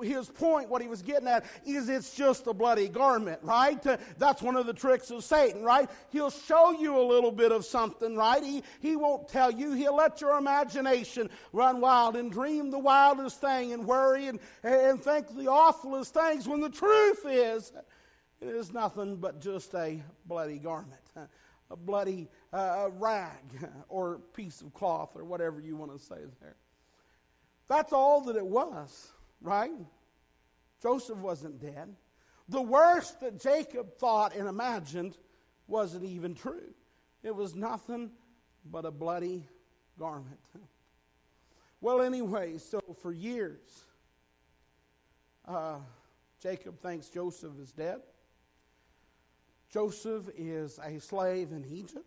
his 0.00 0.30
point, 0.30 0.70
what 0.70 0.80
he 0.80 0.88
was 0.88 1.02
getting 1.02 1.28
at, 1.28 1.44
is 1.66 1.90
it's 1.90 2.14
just 2.14 2.46
a 2.46 2.54
bloody 2.54 2.88
garment, 2.88 3.38
right? 3.42 3.86
Uh, 3.86 3.98
that's 4.16 4.40
one 4.40 4.56
of 4.56 4.64
the 4.64 4.72
tricks 4.72 5.10
of 5.10 5.22
Satan, 5.22 5.62
right? 5.62 5.90
He'll 6.08 6.30
show 6.30 6.72
you 6.72 6.98
a 6.98 7.04
little 7.04 7.32
bit 7.32 7.52
of 7.52 7.66
something, 7.66 8.16
right? 8.16 8.42
He, 8.42 8.62
he 8.80 8.96
won't 8.96 9.28
tell 9.28 9.50
you. 9.50 9.72
He'll 9.72 9.96
let 9.96 10.22
your 10.22 10.38
imagination 10.38 11.28
run 11.52 11.82
wild 11.82 12.16
and 12.16 12.32
dream 12.32 12.70
the 12.70 12.78
wildest 12.78 13.42
thing 13.42 13.74
and 13.74 13.84
worry 13.84 14.28
and, 14.28 14.40
and 14.62 15.02
think 15.02 15.36
the 15.36 15.48
awfulest 15.48 16.14
things 16.14 16.48
when 16.48 16.62
the 16.62 16.70
truth 16.70 17.26
is 17.26 17.72
it 18.40 18.48
is 18.48 18.72
nothing 18.72 19.16
but 19.16 19.40
just 19.40 19.74
a 19.74 20.02
bloody 20.26 20.58
garment, 20.58 21.00
a 21.70 21.76
bloody 21.76 22.28
uh, 22.52 22.88
rag 22.98 23.30
or 23.88 24.20
piece 24.34 24.60
of 24.60 24.74
cloth 24.74 25.10
or 25.14 25.24
whatever 25.24 25.60
you 25.60 25.76
want 25.76 25.92
to 25.92 25.98
say 25.98 26.16
there. 26.40 26.56
That's 27.68 27.92
all 27.92 28.22
that 28.22 28.36
it 28.36 28.46
was, 28.46 29.12
right? 29.40 29.72
Joseph 30.82 31.18
wasn't 31.18 31.60
dead. 31.60 31.94
The 32.48 32.62
worst 32.62 33.20
that 33.20 33.40
Jacob 33.40 33.96
thought 33.98 34.36
and 34.36 34.48
imagined 34.48 35.16
wasn't 35.66 36.04
even 36.04 36.34
true. 36.34 36.74
It 37.22 37.34
was 37.34 37.56
nothing 37.56 38.10
but 38.70 38.84
a 38.84 38.90
bloody 38.90 39.48
garment. 39.98 40.38
Well, 41.80 42.02
anyway, 42.02 42.58
so 42.58 42.80
for 43.02 43.12
years, 43.12 43.84
uh, 45.46 45.78
Jacob 46.42 46.80
thinks 46.80 47.08
Joseph 47.08 47.52
is 47.60 47.72
dead. 47.72 48.00
Joseph 49.70 50.28
is 50.36 50.78
a 50.84 50.98
slave 51.00 51.52
in 51.52 51.64
Egypt. 51.70 52.06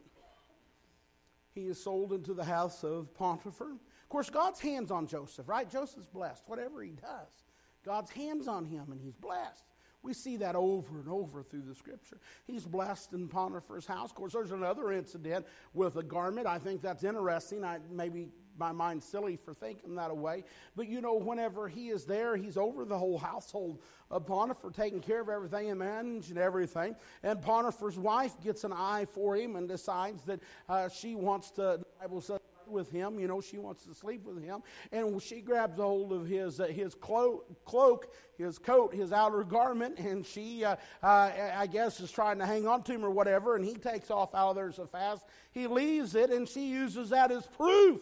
He 1.54 1.68
is 1.68 1.82
sold 1.82 2.14
into 2.14 2.34
the 2.34 2.44
house 2.44 2.84
of 2.84 3.14
Potiphar. 3.14 3.72
Of 3.72 4.10
course, 4.10 4.30
God's 4.30 4.60
hands 4.60 4.92
on 4.92 5.08
Joseph, 5.08 5.48
right? 5.48 5.70
Joseph's 5.70 6.08
blessed. 6.08 6.44
Whatever 6.48 6.82
he 6.82 6.92
does, 6.92 7.44
God's 7.84 8.12
hands 8.12 8.48
on 8.48 8.66
him 8.66 8.92
and 8.92 9.02
he's 9.02 9.16
blessed. 9.16 9.66
We 10.02 10.14
see 10.14 10.38
that 10.38 10.56
over 10.56 11.00
and 11.00 11.10
over 11.10 11.44
through 11.44 11.64
the 11.64 11.76
scripture. 11.76 12.20
He's 12.48 12.66
blessed 12.66 13.12
in 13.12 13.28
Potiphar's 13.28 13.86
house. 13.86 14.10
Of 14.10 14.16
course, 14.16 14.32
there's 14.32 14.52
another 14.52 14.94
incident 14.94 15.46
with 15.74 15.98
a 15.98 16.04
garment. 16.04 16.48
I 16.48 16.58
think 16.58 16.82
that's 16.82 17.04
interesting. 17.04 17.66
I 17.66 17.80
maybe 17.92 18.30
my 18.60 18.72
mind 18.72 19.02
silly 19.02 19.38
for 19.38 19.54
thinking 19.54 19.96
that 19.96 20.12
away. 20.12 20.44
But 20.76 20.88
you 20.88 21.02
know, 21.02 21.16
whenever 21.16 21.68
he 21.68 21.90
is 21.90 22.06
there, 22.06 22.36
he's 22.36 22.58
over 22.58 22.86
the 22.86 22.98
whole 22.98 23.18
household 23.18 23.80
of 24.12 24.26
Potiphar, 24.26 24.72
taking 24.72 25.00
care 25.00 25.22
of 25.22 25.30
everything 25.30 25.70
and 25.70 25.80
managing 25.80 26.38
everything. 26.38 26.96
And 27.24 27.42
Potiphar's 27.42 27.98
wife 27.98 28.34
gets 28.44 28.64
an 28.64 28.74
eye 28.74 29.06
for 29.14 29.36
him 29.36 29.56
and 29.56 29.68
decides 29.68 30.24
that 30.24 30.40
uh, 30.68 30.90
she 30.90 31.16
wants 31.16 31.52
to, 31.52 31.80
the 31.80 31.86
Bible 32.00 32.22
says, 32.22 32.40
with 32.70 32.92
him. 32.92 33.20
You 33.20 33.28
know, 33.28 33.42
she 33.42 33.58
wants 33.58 33.84
to 33.86 33.94
sleep 33.94 34.26
with 34.26 34.44
him. 34.44 34.62
And 34.92 35.22
she 35.22 35.42
grabs 35.42 35.80
a 35.80 35.84
hold 35.84 36.14
of 36.14 36.28
his, 36.28 36.60
uh, 36.60 36.68
his 36.68 36.96
clo- 36.96 37.44
cloak, 37.66 38.14
his 38.38 38.58
coat, 38.58 38.94
his 38.94 39.12
outer 39.12 39.44
garment, 39.44 40.00
and 40.00 40.26
she, 40.26 40.64
uh, 40.64 40.76
uh, 41.04 41.32
I 41.56 41.68
guess, 41.68 42.00
is 42.00 42.12
trying 42.12 42.40
to 42.40 42.46
hang 42.46 42.68
on 42.68 42.84
to 42.84 42.94
him 42.94 43.04
or 43.04 43.10
whatever. 43.10 43.56
And 43.56 43.66
he 43.66 43.74
takes 43.76 44.12
off 44.12 44.34
out 44.34 44.52
of 44.52 44.56
there 44.56 44.72
so 44.72 44.86
fast. 44.86 45.26
He 45.52 45.68
leaves 45.68 46.16
it, 46.16 46.30
and 46.30 46.48
she 46.48 46.68
uses 46.68 47.10
that 47.10 47.32
as 47.32 47.46
proof 47.48 48.02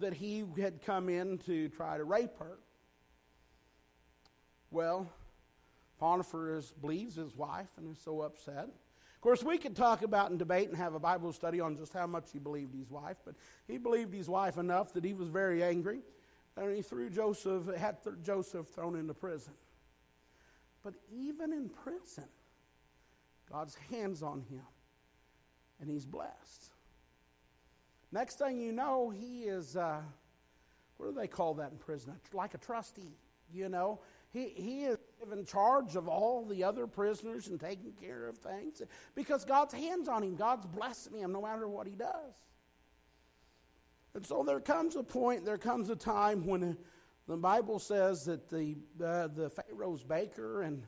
that 0.00 0.14
he 0.14 0.44
had 0.58 0.82
come 0.82 1.08
in 1.08 1.38
to 1.38 1.68
try 1.68 1.96
to 1.96 2.04
rape 2.04 2.38
her. 2.38 2.58
Well, 4.70 5.10
Potiphar 5.98 6.56
is, 6.56 6.74
believes 6.80 7.16
his 7.16 7.36
wife 7.36 7.68
and 7.76 7.94
is 7.94 8.02
so 8.02 8.22
upset. 8.22 8.64
Of 8.64 9.20
course, 9.20 9.44
we 9.44 9.58
could 9.58 9.76
talk 9.76 10.02
about 10.02 10.30
and 10.30 10.38
debate 10.38 10.68
and 10.68 10.76
have 10.76 10.94
a 10.94 10.98
Bible 10.98 11.32
study 11.32 11.60
on 11.60 11.76
just 11.76 11.92
how 11.92 12.08
much 12.08 12.32
he 12.32 12.40
believed 12.40 12.74
his 12.74 12.90
wife, 12.90 13.18
but 13.24 13.36
he 13.68 13.78
believed 13.78 14.12
his 14.12 14.28
wife 14.28 14.58
enough 14.58 14.92
that 14.94 15.04
he 15.04 15.12
was 15.12 15.28
very 15.28 15.62
angry, 15.62 16.00
and 16.56 16.74
he 16.74 16.82
threw 16.82 17.08
Joseph, 17.08 17.72
had 17.76 17.98
Joseph 18.24 18.68
thrown 18.68 18.96
into 18.96 19.14
prison. 19.14 19.52
But 20.82 20.94
even 21.14 21.52
in 21.52 21.68
prison, 21.68 22.24
God's 23.48 23.76
hands 23.92 24.24
on 24.24 24.40
him, 24.50 24.64
and 25.80 25.88
he's 25.88 26.06
blessed. 26.06 26.71
Next 28.12 28.38
thing 28.38 28.60
you 28.60 28.72
know, 28.72 29.08
he 29.10 29.44
is, 29.44 29.74
uh, 29.74 30.02
what 30.98 31.06
do 31.06 31.14
they 31.18 31.26
call 31.26 31.54
that 31.54 31.72
in 31.72 31.78
prison? 31.78 32.14
Like 32.34 32.52
a 32.54 32.58
trustee, 32.58 33.16
you 33.52 33.70
know? 33.70 34.00
He, 34.30 34.48
he 34.48 34.84
is 34.84 34.98
in 35.30 35.44
charge 35.44 35.96
of 35.96 36.08
all 36.08 36.44
the 36.44 36.62
other 36.64 36.86
prisoners 36.86 37.48
and 37.48 37.58
taking 37.58 37.92
care 37.92 38.28
of 38.28 38.38
things 38.38 38.82
because 39.14 39.44
God's 39.44 39.74
hands 39.74 40.08
on 40.08 40.22
him. 40.22 40.36
God's 40.36 40.66
blessing 40.66 41.18
him 41.18 41.32
no 41.32 41.42
matter 41.42 41.66
what 41.68 41.86
he 41.86 41.94
does. 41.94 42.34
And 44.14 44.26
so 44.26 44.42
there 44.42 44.60
comes 44.60 44.96
a 44.96 45.02
point, 45.02 45.44
there 45.44 45.58
comes 45.58 45.88
a 45.88 45.96
time 45.96 46.46
when 46.46 46.76
the 47.26 47.36
Bible 47.36 47.78
says 47.78 48.26
that 48.26 48.50
the, 48.50 48.76
uh, 49.02 49.28
the 49.28 49.50
Pharaoh's 49.50 50.04
baker 50.04 50.62
and 50.62 50.82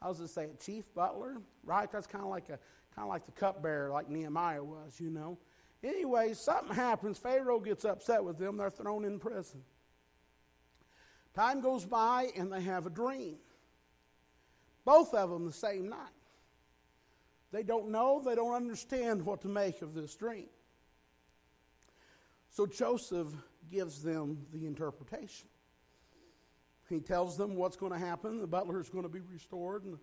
I 0.00 0.08
was 0.08 0.18
going 0.18 0.28
to 0.28 0.32
say 0.32 0.48
chief 0.64 0.92
butler, 0.94 1.38
right? 1.64 1.90
That's 1.90 2.06
kind 2.06 2.22
of 2.22 2.30
like 2.30 2.48
a 2.50 2.58
kind 2.94 3.06
of 3.06 3.08
like 3.08 3.26
the 3.26 3.32
cupbearer, 3.32 3.90
like 3.90 4.08
Nehemiah 4.08 4.62
was, 4.62 5.00
you 5.00 5.10
know. 5.10 5.38
Anyway, 5.82 6.34
something 6.34 6.74
happens. 6.74 7.18
Pharaoh 7.18 7.60
gets 7.60 7.84
upset 7.84 8.24
with 8.24 8.38
them. 8.38 8.56
They're 8.56 8.70
thrown 8.70 9.04
in 9.04 9.18
prison. 9.18 9.62
Time 11.34 11.60
goes 11.60 11.84
by 11.84 12.28
and 12.36 12.52
they 12.52 12.62
have 12.62 12.86
a 12.86 12.90
dream. 12.90 13.36
Both 14.84 15.14
of 15.14 15.30
them 15.30 15.46
the 15.46 15.52
same 15.52 15.88
night. 15.88 15.98
They 17.52 17.62
don't 17.62 17.90
know, 17.90 18.20
they 18.24 18.34
don't 18.34 18.54
understand 18.54 19.24
what 19.24 19.40
to 19.42 19.48
make 19.48 19.80
of 19.80 19.94
this 19.94 20.14
dream. 20.14 20.48
So 22.50 22.66
Joseph 22.66 23.28
gives 23.70 24.02
them 24.02 24.46
the 24.52 24.66
interpretation. 24.66 25.48
He 26.88 27.00
tells 27.00 27.36
them 27.36 27.54
what's 27.54 27.76
going 27.76 27.92
to 27.92 27.98
happen. 27.98 28.40
The 28.40 28.46
butler 28.46 28.80
is 28.80 28.88
going 28.88 29.04
to 29.04 29.10
be 29.10 29.20
restored, 29.20 29.84
and 29.84 29.98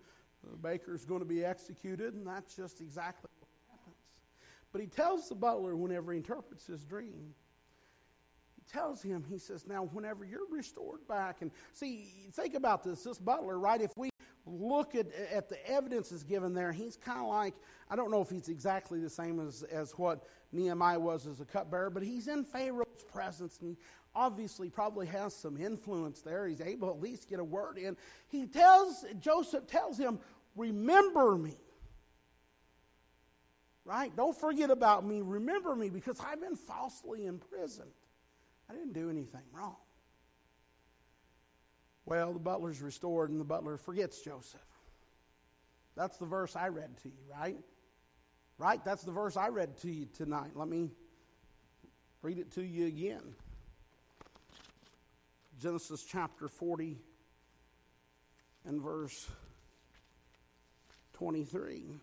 the 0.48 0.56
baker 0.56 0.94
is 0.94 1.04
going 1.04 1.20
to 1.20 1.26
be 1.26 1.44
executed, 1.44 2.14
and 2.14 2.26
that's 2.26 2.54
just 2.54 2.80
exactly. 2.80 3.30
But 4.76 4.82
he 4.82 4.88
tells 4.88 5.30
the 5.30 5.34
butler 5.34 5.74
whenever 5.74 6.12
he 6.12 6.18
interprets 6.18 6.66
his 6.66 6.84
dream, 6.84 7.32
he 8.56 8.62
tells 8.70 9.02
him, 9.02 9.24
he 9.26 9.38
says, 9.38 9.66
Now, 9.66 9.84
whenever 9.84 10.22
you're 10.22 10.46
restored 10.50 11.08
back, 11.08 11.40
and 11.40 11.50
see, 11.72 12.28
think 12.34 12.52
about 12.52 12.84
this, 12.84 13.02
this 13.02 13.18
butler, 13.18 13.58
right? 13.58 13.80
If 13.80 13.96
we 13.96 14.10
look 14.44 14.94
at, 14.94 15.06
at 15.32 15.48
the 15.48 15.66
evidence 15.66 16.12
is 16.12 16.24
given 16.24 16.52
there, 16.52 16.72
he's 16.72 16.98
kind 16.98 17.20
of 17.20 17.28
like, 17.28 17.54
I 17.88 17.96
don't 17.96 18.10
know 18.10 18.20
if 18.20 18.28
he's 18.28 18.50
exactly 18.50 19.00
the 19.00 19.08
same 19.08 19.40
as, 19.40 19.62
as 19.62 19.92
what 19.92 20.24
Nehemiah 20.52 21.00
was 21.00 21.26
as 21.26 21.40
a 21.40 21.46
cupbearer, 21.46 21.88
but 21.88 22.02
he's 22.02 22.28
in 22.28 22.44
Pharaoh's 22.44 23.02
presence 23.10 23.56
and 23.62 23.70
he 23.70 23.78
obviously 24.14 24.68
probably 24.68 25.06
has 25.06 25.34
some 25.34 25.56
influence 25.56 26.20
there. 26.20 26.46
He's 26.46 26.60
able 26.60 26.90
at 26.90 27.00
least 27.00 27.30
get 27.30 27.40
a 27.40 27.44
word 27.44 27.78
in. 27.78 27.96
He 28.28 28.44
tells, 28.44 29.06
Joseph 29.20 29.66
tells 29.68 29.96
him, 29.96 30.18
Remember 30.54 31.34
me. 31.38 31.56
Right? 33.86 34.14
Don't 34.16 34.36
forget 34.36 34.70
about 34.70 35.06
me. 35.06 35.22
Remember 35.22 35.76
me 35.76 35.90
because 35.90 36.18
I've 36.20 36.40
been 36.40 36.56
falsely 36.56 37.24
imprisoned. 37.24 37.92
I 38.68 38.72
didn't 38.74 38.94
do 38.94 39.08
anything 39.08 39.42
wrong. 39.52 39.76
Well, 42.04 42.32
the 42.32 42.40
butler's 42.40 42.82
restored 42.82 43.30
and 43.30 43.40
the 43.40 43.44
butler 43.44 43.76
forgets 43.76 44.20
Joseph. 44.20 44.60
That's 45.96 46.18
the 46.18 46.26
verse 46.26 46.56
I 46.56 46.68
read 46.68 46.96
to 47.04 47.08
you, 47.08 47.14
right? 47.30 47.58
Right? 48.58 48.84
That's 48.84 49.04
the 49.04 49.12
verse 49.12 49.36
I 49.36 49.48
read 49.48 49.76
to 49.82 49.90
you 49.90 50.06
tonight. 50.16 50.50
Let 50.56 50.66
me 50.66 50.90
read 52.22 52.38
it 52.38 52.52
to 52.54 52.62
you 52.62 52.86
again. 52.86 53.22
Genesis 55.60 56.04
chapter 56.04 56.48
40 56.48 56.98
and 58.66 58.82
verse 58.82 59.28
23. 61.14 62.00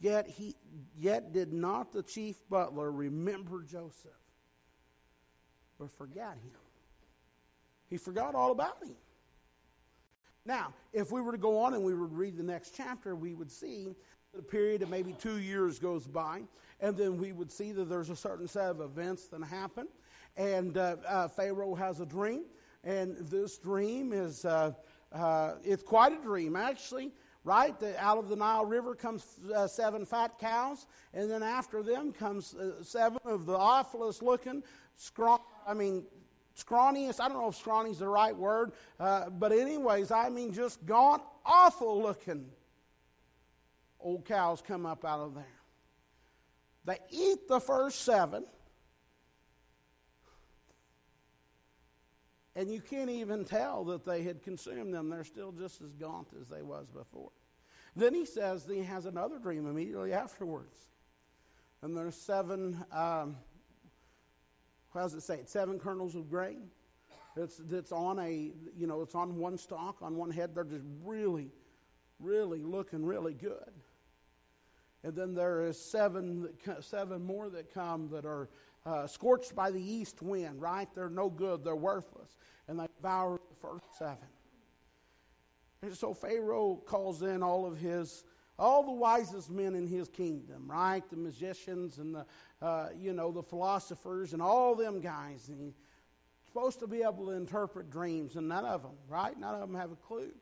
Yet 0.00 0.28
he 0.28 0.54
yet 0.96 1.32
did 1.32 1.52
not 1.52 1.92
the 1.92 2.02
chief 2.02 2.36
butler 2.48 2.90
remember 2.92 3.62
Joseph, 3.62 4.12
but 5.78 5.90
forgot 5.90 6.34
him. 6.34 6.52
He 7.88 7.96
forgot 7.96 8.34
all 8.34 8.52
about 8.52 8.82
him. 8.82 8.94
Now, 10.44 10.72
if 10.92 11.10
we 11.10 11.20
were 11.20 11.32
to 11.32 11.38
go 11.38 11.58
on 11.58 11.74
and 11.74 11.82
we 11.82 11.94
would 11.94 12.12
read 12.12 12.36
the 12.36 12.42
next 12.42 12.74
chapter, 12.76 13.16
we 13.16 13.34
would 13.34 13.50
see 13.50 13.94
that 14.32 14.38
a 14.38 14.42
period 14.42 14.82
of 14.82 14.88
maybe 14.88 15.12
two 15.12 15.38
years 15.38 15.78
goes 15.78 16.06
by, 16.06 16.42
and 16.80 16.96
then 16.96 17.18
we 17.18 17.32
would 17.32 17.50
see 17.50 17.72
that 17.72 17.88
there's 17.88 18.10
a 18.10 18.16
certain 18.16 18.46
set 18.46 18.70
of 18.70 18.80
events 18.80 19.26
that 19.28 19.42
happen. 19.42 19.88
And 20.36 20.78
uh, 20.78 20.96
uh, 21.06 21.28
Pharaoh 21.28 21.74
has 21.74 22.00
a 22.00 22.06
dream, 22.06 22.44
and 22.84 23.16
this 23.18 23.58
dream 23.58 24.12
is 24.12 24.44
uh, 24.44 24.72
uh 25.12 25.54
it's 25.64 25.82
quite 25.82 26.12
a 26.12 26.22
dream, 26.22 26.54
actually. 26.54 27.12
Right, 27.48 27.80
the, 27.80 27.98
out 27.98 28.18
of 28.18 28.28
the 28.28 28.36
Nile 28.36 28.66
River 28.66 28.94
comes 28.94 29.24
uh, 29.56 29.66
seven 29.66 30.04
fat 30.04 30.38
cows, 30.38 30.84
and 31.14 31.30
then 31.30 31.42
after 31.42 31.82
them 31.82 32.12
comes 32.12 32.54
uh, 32.54 32.82
seven 32.82 33.20
of 33.24 33.46
the 33.46 33.56
awfulest 33.56 34.22
looking, 34.22 34.62
scrawny, 34.96 35.42
I 35.66 35.72
mean, 35.72 36.04
scrawniest, 36.54 37.20
I 37.20 37.28
don't 37.28 37.38
know 37.38 37.48
if 37.48 37.56
scrawny 37.56 37.90
is 37.90 38.00
the 38.00 38.08
right 38.08 38.36
word, 38.36 38.72
uh, 39.00 39.30
but 39.30 39.52
anyways, 39.52 40.10
I 40.10 40.28
mean 40.28 40.52
just 40.52 40.84
gaunt, 40.84 41.22
awful 41.46 42.02
looking 42.02 42.50
old 43.98 44.26
cows 44.26 44.60
come 44.60 44.84
up 44.84 45.06
out 45.06 45.20
of 45.20 45.34
there. 45.34 45.46
They 46.84 46.98
eat 47.10 47.48
the 47.48 47.60
first 47.60 48.02
seven, 48.02 48.44
and 52.58 52.70
you 52.70 52.80
can't 52.80 53.08
even 53.08 53.44
tell 53.44 53.84
that 53.84 54.04
they 54.04 54.22
had 54.22 54.42
consumed 54.42 54.92
them. 54.92 55.08
They're 55.08 55.22
still 55.22 55.52
just 55.52 55.80
as 55.80 55.94
gaunt 55.94 56.28
as 56.40 56.48
they 56.48 56.62
was 56.62 56.88
before. 56.88 57.30
Then 57.94 58.14
he 58.14 58.24
says 58.24 58.66
he 58.68 58.82
has 58.82 59.06
another 59.06 59.38
dream 59.38 59.66
immediately 59.66 60.12
afterwards. 60.12 60.76
And 61.82 61.96
there's 61.96 62.16
seven 62.16 62.84
um, 62.90 63.36
how 64.92 65.00
does 65.00 65.14
it 65.14 65.22
say? 65.22 65.40
Seven 65.44 65.78
kernels 65.78 66.14
of 66.14 66.28
grain. 66.28 66.68
It's, 67.36 67.60
it's 67.70 67.92
on 67.92 68.18
a, 68.18 68.52
you 68.76 68.86
know, 68.86 69.02
it's 69.02 69.14
on 69.14 69.36
one 69.36 69.56
stalk, 69.58 69.98
on 70.02 70.16
one 70.16 70.30
head. 70.30 70.54
They're 70.54 70.64
just 70.64 70.84
really, 71.04 71.52
really 72.18 72.62
looking 72.62 73.04
really 73.04 73.34
good. 73.34 73.72
And 75.04 75.14
then 75.14 75.34
there 75.34 75.62
is 75.62 75.80
seven, 75.80 76.48
seven 76.80 77.22
more 77.22 77.48
that 77.50 77.72
come 77.72 78.08
that 78.10 78.24
are 78.24 78.48
uh, 78.84 79.06
scorched 79.06 79.54
by 79.54 79.70
the 79.70 79.80
east 79.80 80.22
wind, 80.22 80.60
right? 80.60 80.88
They're 80.94 81.10
no 81.10 81.28
good. 81.28 81.62
They're 81.62 81.76
worthless. 81.76 82.36
Devour 82.98 83.40
the 83.48 83.56
first 83.66 83.84
seven. 83.98 84.28
And 85.82 85.94
so 85.94 86.12
Pharaoh 86.12 86.82
calls 86.84 87.22
in 87.22 87.42
all 87.42 87.66
of 87.66 87.78
his 87.78 88.24
all 88.58 88.82
the 88.82 88.92
wisest 88.92 89.50
men 89.50 89.74
in 89.76 89.86
his 89.86 90.08
kingdom, 90.08 90.64
right? 90.66 91.08
The 91.10 91.16
magicians 91.16 91.98
and 91.98 92.14
the, 92.16 92.26
uh, 92.60 92.88
you 92.98 93.12
know, 93.12 93.30
the 93.30 93.42
philosophers 93.42 94.32
and 94.32 94.42
all 94.42 94.74
them 94.74 95.00
guys. 95.00 95.48
And 95.48 95.60
he's 95.60 95.78
supposed 96.46 96.80
to 96.80 96.88
be 96.88 97.02
able 97.02 97.26
to 97.26 97.32
interpret 97.32 97.88
dreams, 97.88 98.34
and 98.34 98.48
none 98.48 98.64
of 98.64 98.82
them, 98.82 98.96
right? 99.08 99.38
None 99.38 99.54
of 99.54 99.60
them 99.60 99.78
have 99.78 99.92
a 99.92 99.96
clue. 99.96 100.32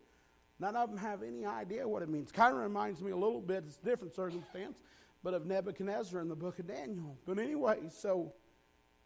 None 0.58 0.74
of 0.76 0.88
them 0.88 0.98
have 0.98 1.22
any 1.22 1.44
idea 1.44 1.86
what 1.86 2.02
it 2.02 2.08
means. 2.08 2.32
Kind 2.32 2.54
of 2.54 2.60
reminds 2.62 3.02
me 3.02 3.10
a 3.10 3.16
little 3.16 3.42
bit, 3.42 3.64
it's 3.66 3.78
a 3.82 3.84
different 3.84 4.14
circumstance, 4.14 4.80
but 5.22 5.34
of 5.34 5.44
Nebuchadnezzar 5.44 6.18
in 6.22 6.28
the 6.28 6.36
book 6.36 6.58
of 6.58 6.66
Daniel. 6.66 7.18
But 7.26 7.38
anyway, 7.38 7.80
so 7.90 8.32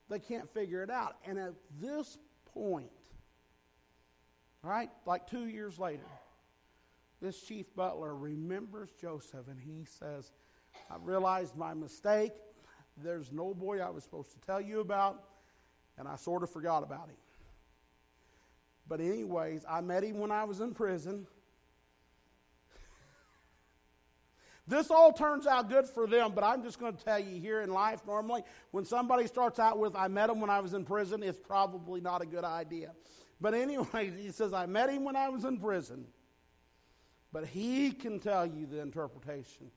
they 0.09 0.21
can't 0.21 0.49
figure 0.55 0.85
it 0.85 0.91
out. 0.91 1.17
And 1.27 1.37
at 1.37 1.55
this 1.81 2.17
point, 2.55 2.91
right, 4.63 4.91
like 5.07 5.27
two 5.27 5.47
years 5.47 5.79
later, 5.79 6.07
this 7.23 7.41
chief 7.41 7.75
butler 7.75 8.15
remembers 8.15 8.91
Joseph 9.01 9.49
and 9.49 9.59
he 9.61 9.85
says, 9.85 10.33
I 10.91 10.97
realized 11.03 11.57
my 11.57 11.75
mistake. 11.75 12.33
There's 12.97 13.33
no 13.33 13.55
boy 13.55 13.81
I 13.81 13.91
was 13.91 14.05
supposed 14.05 14.33
to 14.33 14.41
tell 14.41 14.61
you 14.61 14.81
about, 14.81 15.23
and 15.99 16.07
I 16.07 16.17
sort 16.17 16.43
of 16.43 16.51
forgot 16.51 16.83
about 16.83 17.09
him. 17.09 17.17
But, 18.89 19.01
anyways, 19.01 19.65
I 19.69 19.81
met 19.81 20.03
him 20.03 20.19
when 20.19 20.33
I 20.33 20.45
was 20.45 20.61
in 20.61 20.75
prison. 20.75 21.27
This 24.67 24.89
all 24.91 25.13
turns 25.13 25.49
out 25.49 25.69
good 25.69 25.87
for 25.87 26.07
them, 26.07 26.31
but 26.33 26.45
I'm 26.45 26.63
just 26.63 26.79
going 26.79 26.97
to 26.97 27.05
tell 27.05 27.19
you 27.19 27.41
here 27.41 27.61
in 27.63 27.73
life, 27.73 28.03
normally, 28.07 28.45
when 28.71 28.85
somebody 28.85 29.27
starts 29.27 29.59
out 29.59 29.79
with, 29.79 29.97
I 29.97 30.07
met 30.07 30.31
him 30.31 30.41
when 30.41 30.51
I 30.51 30.61
was 30.61 30.75
in 30.75 30.85
prison, 30.85 31.25
it's 31.25 31.41
probably 31.41 32.01
not 32.01 32.23
a 32.23 32.27
good 32.27 32.45
idea. 32.45 32.93
But 33.41 33.55
anyway, 33.55 34.13
he 34.21 34.31
says, 34.31 34.53
I 34.53 34.67
met 34.67 34.91
him 34.91 35.05
when 35.05 35.17
I 35.17 35.29
was 35.29 35.45
in 35.45 35.59
prison. 35.59 36.07
But 37.33 37.47
he 37.47 37.93
can 37.93 38.19
tell 38.19 38.47
you 38.47 38.67
the 38.67 38.81
interpretation 38.81 39.71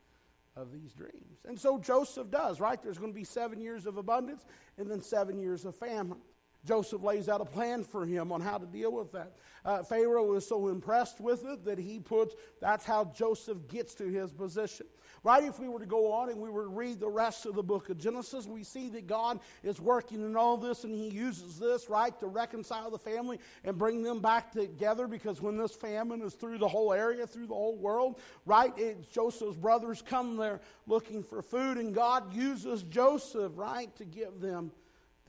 of 0.56 0.72
these 0.72 0.94
dreams. 0.94 1.46
And 1.46 1.60
so 1.60 1.78
Joseph 1.78 2.30
does, 2.30 2.60
right? 2.60 2.82
There's 2.82 2.98
going 2.98 3.12
to 3.12 3.16
be 3.16 3.24
seven 3.24 3.60
years 3.60 3.86
of 3.86 3.98
abundance 3.98 4.46
and 4.78 4.90
then 4.90 5.02
seven 5.02 5.40
years 5.40 5.66
of 5.66 5.76
famine. 5.76 6.20
Joseph 6.66 7.04
lays 7.04 7.28
out 7.28 7.42
a 7.42 7.46
plan 7.46 7.84
for 7.84 8.06
him 8.06 8.32
on 8.32 8.40
how 8.40 8.58
to 8.58 8.66
deal 8.66 8.92
with 8.92 9.12
that. 9.12 9.34
Uh, 9.66 9.84
Pharaoh 9.84 10.34
is 10.36 10.48
so 10.48 10.70
impressed 10.70 11.20
with 11.20 11.44
it 11.46 11.66
that 11.66 11.78
he 11.78 12.00
puts, 12.00 12.36
that's 12.62 12.86
how 12.86 13.06
Joseph 13.06 13.68
gets 13.68 13.94
to 13.96 14.06
his 14.06 14.32
position. 14.32 14.86
Right? 15.24 15.46
If 15.46 15.58
we 15.58 15.70
were 15.70 15.80
to 15.80 15.86
go 15.86 16.12
on 16.12 16.30
and 16.30 16.42
we 16.42 16.50
were 16.50 16.64
to 16.64 16.70
read 16.70 17.00
the 17.00 17.10
rest 17.10 17.46
of 17.46 17.56
the 17.56 17.64
book 17.64 17.90
of 17.90 17.98
Genesis, 17.98 18.46
we 18.46 18.64
see 18.64 18.90
that 18.90 19.08
God 19.08 19.40
is 19.64 19.80
working 19.80 20.22
in 20.22 20.36
all 20.36 20.58
this 20.58 20.84
and 20.84 20.94
he 20.94 21.08
uses 21.08 21.58
this, 21.58 21.90
right, 21.90 22.18
to 22.20 22.28
reconcile 22.28 22.92
the 22.92 23.00
family 23.00 23.40
and 23.64 23.78
bring 23.78 24.04
them 24.04 24.20
back 24.20 24.52
together 24.52 25.08
because 25.08 25.42
when 25.42 25.56
this 25.56 25.74
famine 25.74 26.22
is 26.22 26.34
through 26.34 26.58
the 26.58 26.68
whole 26.68 26.92
area, 26.92 27.26
through 27.26 27.48
the 27.48 27.54
whole 27.54 27.78
world, 27.78 28.20
right, 28.46 28.78
it, 28.78 29.10
Joseph's 29.14 29.56
brothers 29.56 30.04
come 30.06 30.36
there 30.36 30.60
looking 30.88 31.24
for 31.24 31.42
food 31.42 31.78
and 31.78 31.96
God 31.96 32.34
uses 32.36 32.84
Joseph, 32.84 33.54
right, 33.56 33.96
to 33.96 34.04
give 34.04 34.42
them 34.42 34.74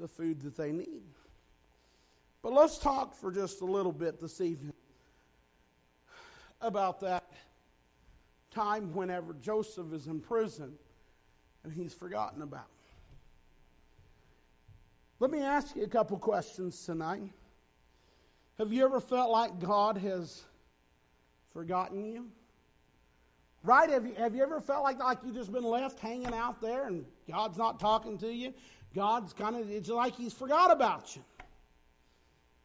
the 0.01 0.09
food 0.09 0.41
that 0.41 0.57
they 0.57 0.73
need. 0.73 1.03
But 2.43 2.53
let's 2.53 2.79
talk 2.79 3.15
for 3.15 3.31
just 3.31 3.61
a 3.61 3.65
little 3.65 3.93
bit 3.93 4.21
this 4.21 4.41
evening 4.41 4.75
about 6.61 7.01
that 7.01 7.25
time 8.55 8.95
whenever 8.95 9.35
Joseph 9.35 9.93
is 9.93 10.07
in 10.07 10.21
prison 10.21 10.75
and 11.65 11.73
he's 11.73 11.93
forgotten 11.93 12.43
about. 12.43 12.69
Let 15.21 15.31
me 15.31 15.41
ask 15.41 15.75
you 15.75 15.85
a 15.85 15.89
couple 15.89 16.19
questions 16.19 16.85
tonight. 16.85 17.33
Have 18.59 18.73
you 18.73 18.85
ever 18.85 19.01
felt 19.01 19.31
like 19.31 19.59
God 19.59 19.99
has 19.99 20.43
forgotten 21.53 22.05
you? 22.05 22.27
Right? 23.63 23.89
Have 23.89 24.07
you, 24.07 24.15
have 24.15 24.35
you 24.35 24.43
ever 24.43 24.61
felt 24.61 24.83
like, 24.83 24.99
like 24.99 25.19
you've 25.25 25.35
just 25.35 25.53
been 25.53 25.65
left 25.65 25.99
hanging 25.99 26.35
out 26.35 26.61
there 26.61 26.87
and 26.87 27.07
God's 27.31 27.57
not 27.57 27.81
talking 27.81 28.19
to 28.19 28.33
you? 28.33 28.53
God's 28.95 29.33
kind 29.33 29.57
of, 29.57 29.71
it's 29.71 29.89
like 29.89 30.15
He's 30.15 30.33
forgot 30.33 30.71
about 30.71 31.17
you. 31.17 31.25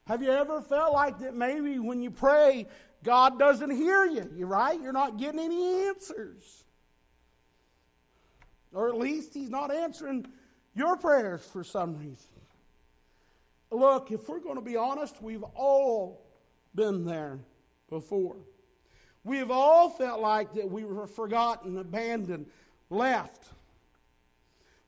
Have 0.05 0.21
you 0.21 0.31
ever 0.31 0.59
felt 0.59 0.91
like 0.91 1.19
that 1.19 1.35
maybe 1.35 1.79
when 1.79 2.01
you 2.01 2.11
pray, 2.11 2.67
God 3.03 3.39
doesn't 3.39 3.71
hear 3.71 4.05
you. 4.05 4.29
You're 4.35 4.47
right? 4.47 4.79
You're 4.79 4.93
not 4.93 5.17
getting 5.17 5.39
any 5.39 5.87
answers. 5.87 6.63
Or 8.73 8.89
at 8.89 8.97
least 8.97 9.33
He's 9.33 9.49
not 9.49 9.73
answering 9.73 10.27
your 10.75 10.97
prayers 10.97 11.45
for 11.51 11.63
some 11.63 11.97
reason. 11.97 12.27
look, 13.71 14.11
if 14.11 14.27
we're 14.27 14.39
going 14.39 14.55
to 14.55 14.61
be 14.61 14.75
honest, 14.75 15.21
we've 15.21 15.43
all 15.55 16.25
been 16.75 17.05
there 17.05 17.39
before. 17.89 18.37
We 19.23 19.37
have 19.37 19.51
all 19.51 19.89
felt 19.89 20.21
like 20.21 20.53
that 20.53 20.69
we 20.69 20.85
were 20.85 21.07
forgotten, 21.07 21.77
abandoned, 21.77 22.47
left. 22.89 23.45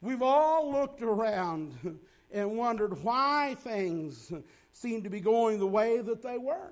We've 0.02 0.22
all 0.22 0.72
looked 0.72 1.02
around 1.02 2.00
and 2.32 2.58
wondered 2.58 3.04
why 3.04 3.56
things 3.60 4.32
seem 4.72 5.04
to 5.04 5.10
be 5.10 5.20
going 5.20 5.60
the 5.60 5.68
way 5.68 6.00
that 6.00 6.22
they 6.22 6.38
were. 6.38 6.72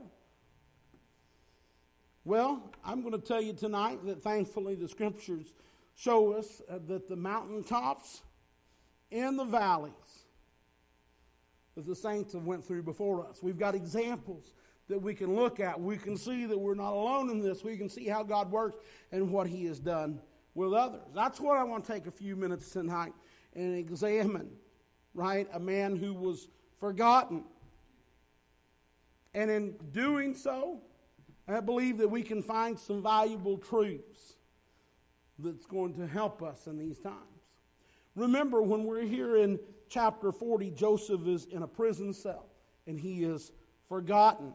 Well, 2.25 2.61
I'm 2.83 3.01
going 3.01 3.13
to 3.13 3.25
tell 3.25 3.41
you 3.41 3.53
tonight 3.53 4.05
that 4.05 4.21
thankfully 4.21 4.75
the 4.75 4.87
scriptures 4.87 5.53
show 5.95 6.33
us 6.33 6.61
uh, 6.69 6.79
that 6.87 7.07
the 7.07 7.15
mountaintops 7.15 8.21
and 9.11 9.39
the 9.39 9.45
valleys 9.45 9.93
that 11.75 11.85
the 11.85 11.95
saints 11.95 12.33
have 12.33 12.43
went 12.43 12.65
through 12.65 12.83
before 12.83 13.25
us. 13.25 13.41
We've 13.41 13.57
got 13.57 13.73
examples 13.73 14.53
that 14.89 15.01
we 15.01 15.13
can 15.13 15.33
look 15.33 15.59
at. 15.59 15.79
We 15.79 15.97
can 15.97 16.17
see 16.17 16.45
that 16.45 16.57
we're 16.57 16.75
not 16.75 16.91
alone 16.91 17.29
in 17.29 17.41
this. 17.41 17.63
We 17.63 17.77
can 17.77 17.87
see 17.87 18.07
how 18.07 18.23
God 18.23 18.51
works 18.51 18.77
and 19.11 19.31
what 19.31 19.47
He 19.47 19.65
has 19.65 19.79
done 19.79 20.19
with 20.55 20.73
others. 20.73 21.01
That's 21.15 21.39
what 21.39 21.57
I 21.57 21.63
want 21.63 21.85
to 21.85 21.93
take 21.93 22.05
a 22.05 22.11
few 22.11 22.35
minutes 22.35 22.71
tonight 22.71 23.13
and 23.55 23.77
examine, 23.77 24.49
right? 25.13 25.47
A 25.53 25.59
man 25.59 25.95
who 25.95 26.13
was 26.13 26.49
forgotten. 26.79 27.45
And 29.33 29.49
in 29.49 29.75
doing 29.91 30.33
so, 30.33 30.81
I 31.55 31.61
believe 31.61 31.97
that 31.97 32.07
we 32.07 32.21
can 32.21 32.43
find 32.43 32.77
some 32.77 33.01
valuable 33.01 33.57
truths 33.57 34.35
that's 35.39 35.65
going 35.65 35.93
to 35.95 36.05
help 36.05 36.43
us 36.43 36.67
in 36.67 36.77
these 36.77 36.99
times. 36.99 37.15
Remember, 38.15 38.61
when 38.61 38.83
we're 38.83 39.05
here 39.05 39.37
in 39.37 39.59
chapter 39.89 40.31
40, 40.31 40.71
Joseph 40.71 41.25
is 41.25 41.45
in 41.45 41.63
a 41.63 41.67
prison 41.67 42.13
cell 42.13 42.45
and 42.85 42.99
he 42.99 43.23
is 43.23 43.51
forgotten, 43.87 44.53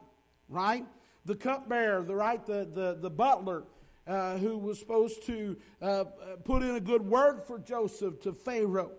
right? 0.49 0.87
The 1.25 1.35
cupbearer, 1.35 2.03
the 2.03 2.15
right, 2.15 2.45
the, 2.45 2.69
the, 2.73 2.99
the 3.01 3.11
butler 3.11 3.65
uh, 4.07 4.37
who 4.37 4.59
was 4.59 4.79
supposed 4.79 5.25
to 5.27 5.57
uh, 5.81 5.87
uh 5.87 6.05
put 6.45 6.63
in 6.63 6.75
a 6.75 6.81
good 6.81 7.03
word 7.03 7.43
for 7.43 7.59
Joseph 7.59 8.21
to 8.21 8.33
Pharaoh, 8.33 8.93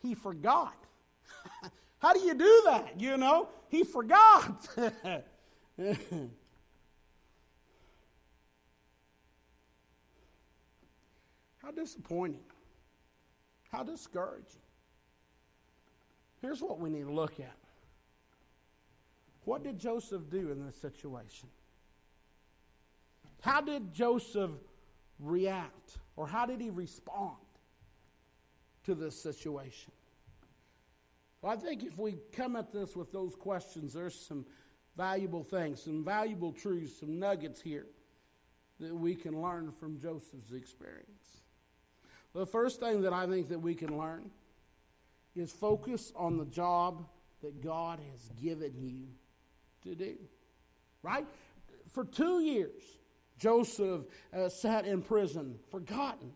he 0.00 0.14
forgot. 0.14 0.76
How 1.98 2.12
do 2.12 2.20
you 2.20 2.34
do 2.34 2.62
that? 2.66 3.00
You 3.00 3.16
know, 3.16 3.48
he 3.68 3.84
forgot. 3.84 4.68
How 11.62 11.70
disappointing. 11.74 12.44
How 13.70 13.82
discouraging. 13.82 14.60
Here's 16.40 16.60
what 16.60 16.80
we 16.80 16.90
need 16.90 17.04
to 17.04 17.12
look 17.12 17.40
at. 17.40 17.56
What 19.44 19.64
did 19.64 19.78
Joseph 19.78 20.28
do 20.30 20.50
in 20.50 20.64
this 20.64 20.76
situation? 20.76 21.48
How 23.40 23.60
did 23.60 23.92
Joseph 23.92 24.50
react? 25.18 25.98
Or 26.16 26.26
how 26.26 26.46
did 26.46 26.60
he 26.60 26.70
respond 26.70 27.36
to 28.84 28.94
this 28.94 29.20
situation? 29.20 29.92
Well, 31.40 31.52
I 31.52 31.56
think 31.56 31.82
if 31.82 31.98
we 31.98 32.18
come 32.32 32.54
at 32.54 32.72
this 32.72 32.94
with 32.94 33.12
those 33.12 33.34
questions, 33.34 33.92
there's 33.92 34.14
some 34.14 34.44
valuable 34.96 35.42
things, 35.42 35.82
some 35.82 36.04
valuable 36.04 36.52
truths, 36.52 37.00
some 37.00 37.18
nuggets 37.18 37.60
here 37.60 37.86
that 38.80 38.94
we 38.94 39.14
can 39.14 39.40
learn 39.40 39.72
from 39.78 39.98
Joseph's 39.98 40.52
experience. 40.52 41.42
The 42.34 42.46
first 42.46 42.80
thing 42.80 43.02
that 43.02 43.12
I 43.12 43.26
think 43.26 43.48
that 43.48 43.58
we 43.58 43.74
can 43.74 43.96
learn 43.98 44.30
is 45.34 45.52
focus 45.52 46.12
on 46.16 46.36
the 46.36 46.44
job 46.46 47.06
that 47.42 47.62
God 47.62 48.00
has 48.10 48.28
given 48.40 48.72
you 48.80 49.08
to 49.84 49.94
do. 49.94 50.16
Right? 51.02 51.26
For 51.92 52.04
two 52.04 52.40
years, 52.40 52.82
Joseph 53.38 54.02
uh, 54.32 54.48
sat 54.48 54.86
in 54.86 55.02
prison, 55.02 55.58
forgotten. 55.70 56.32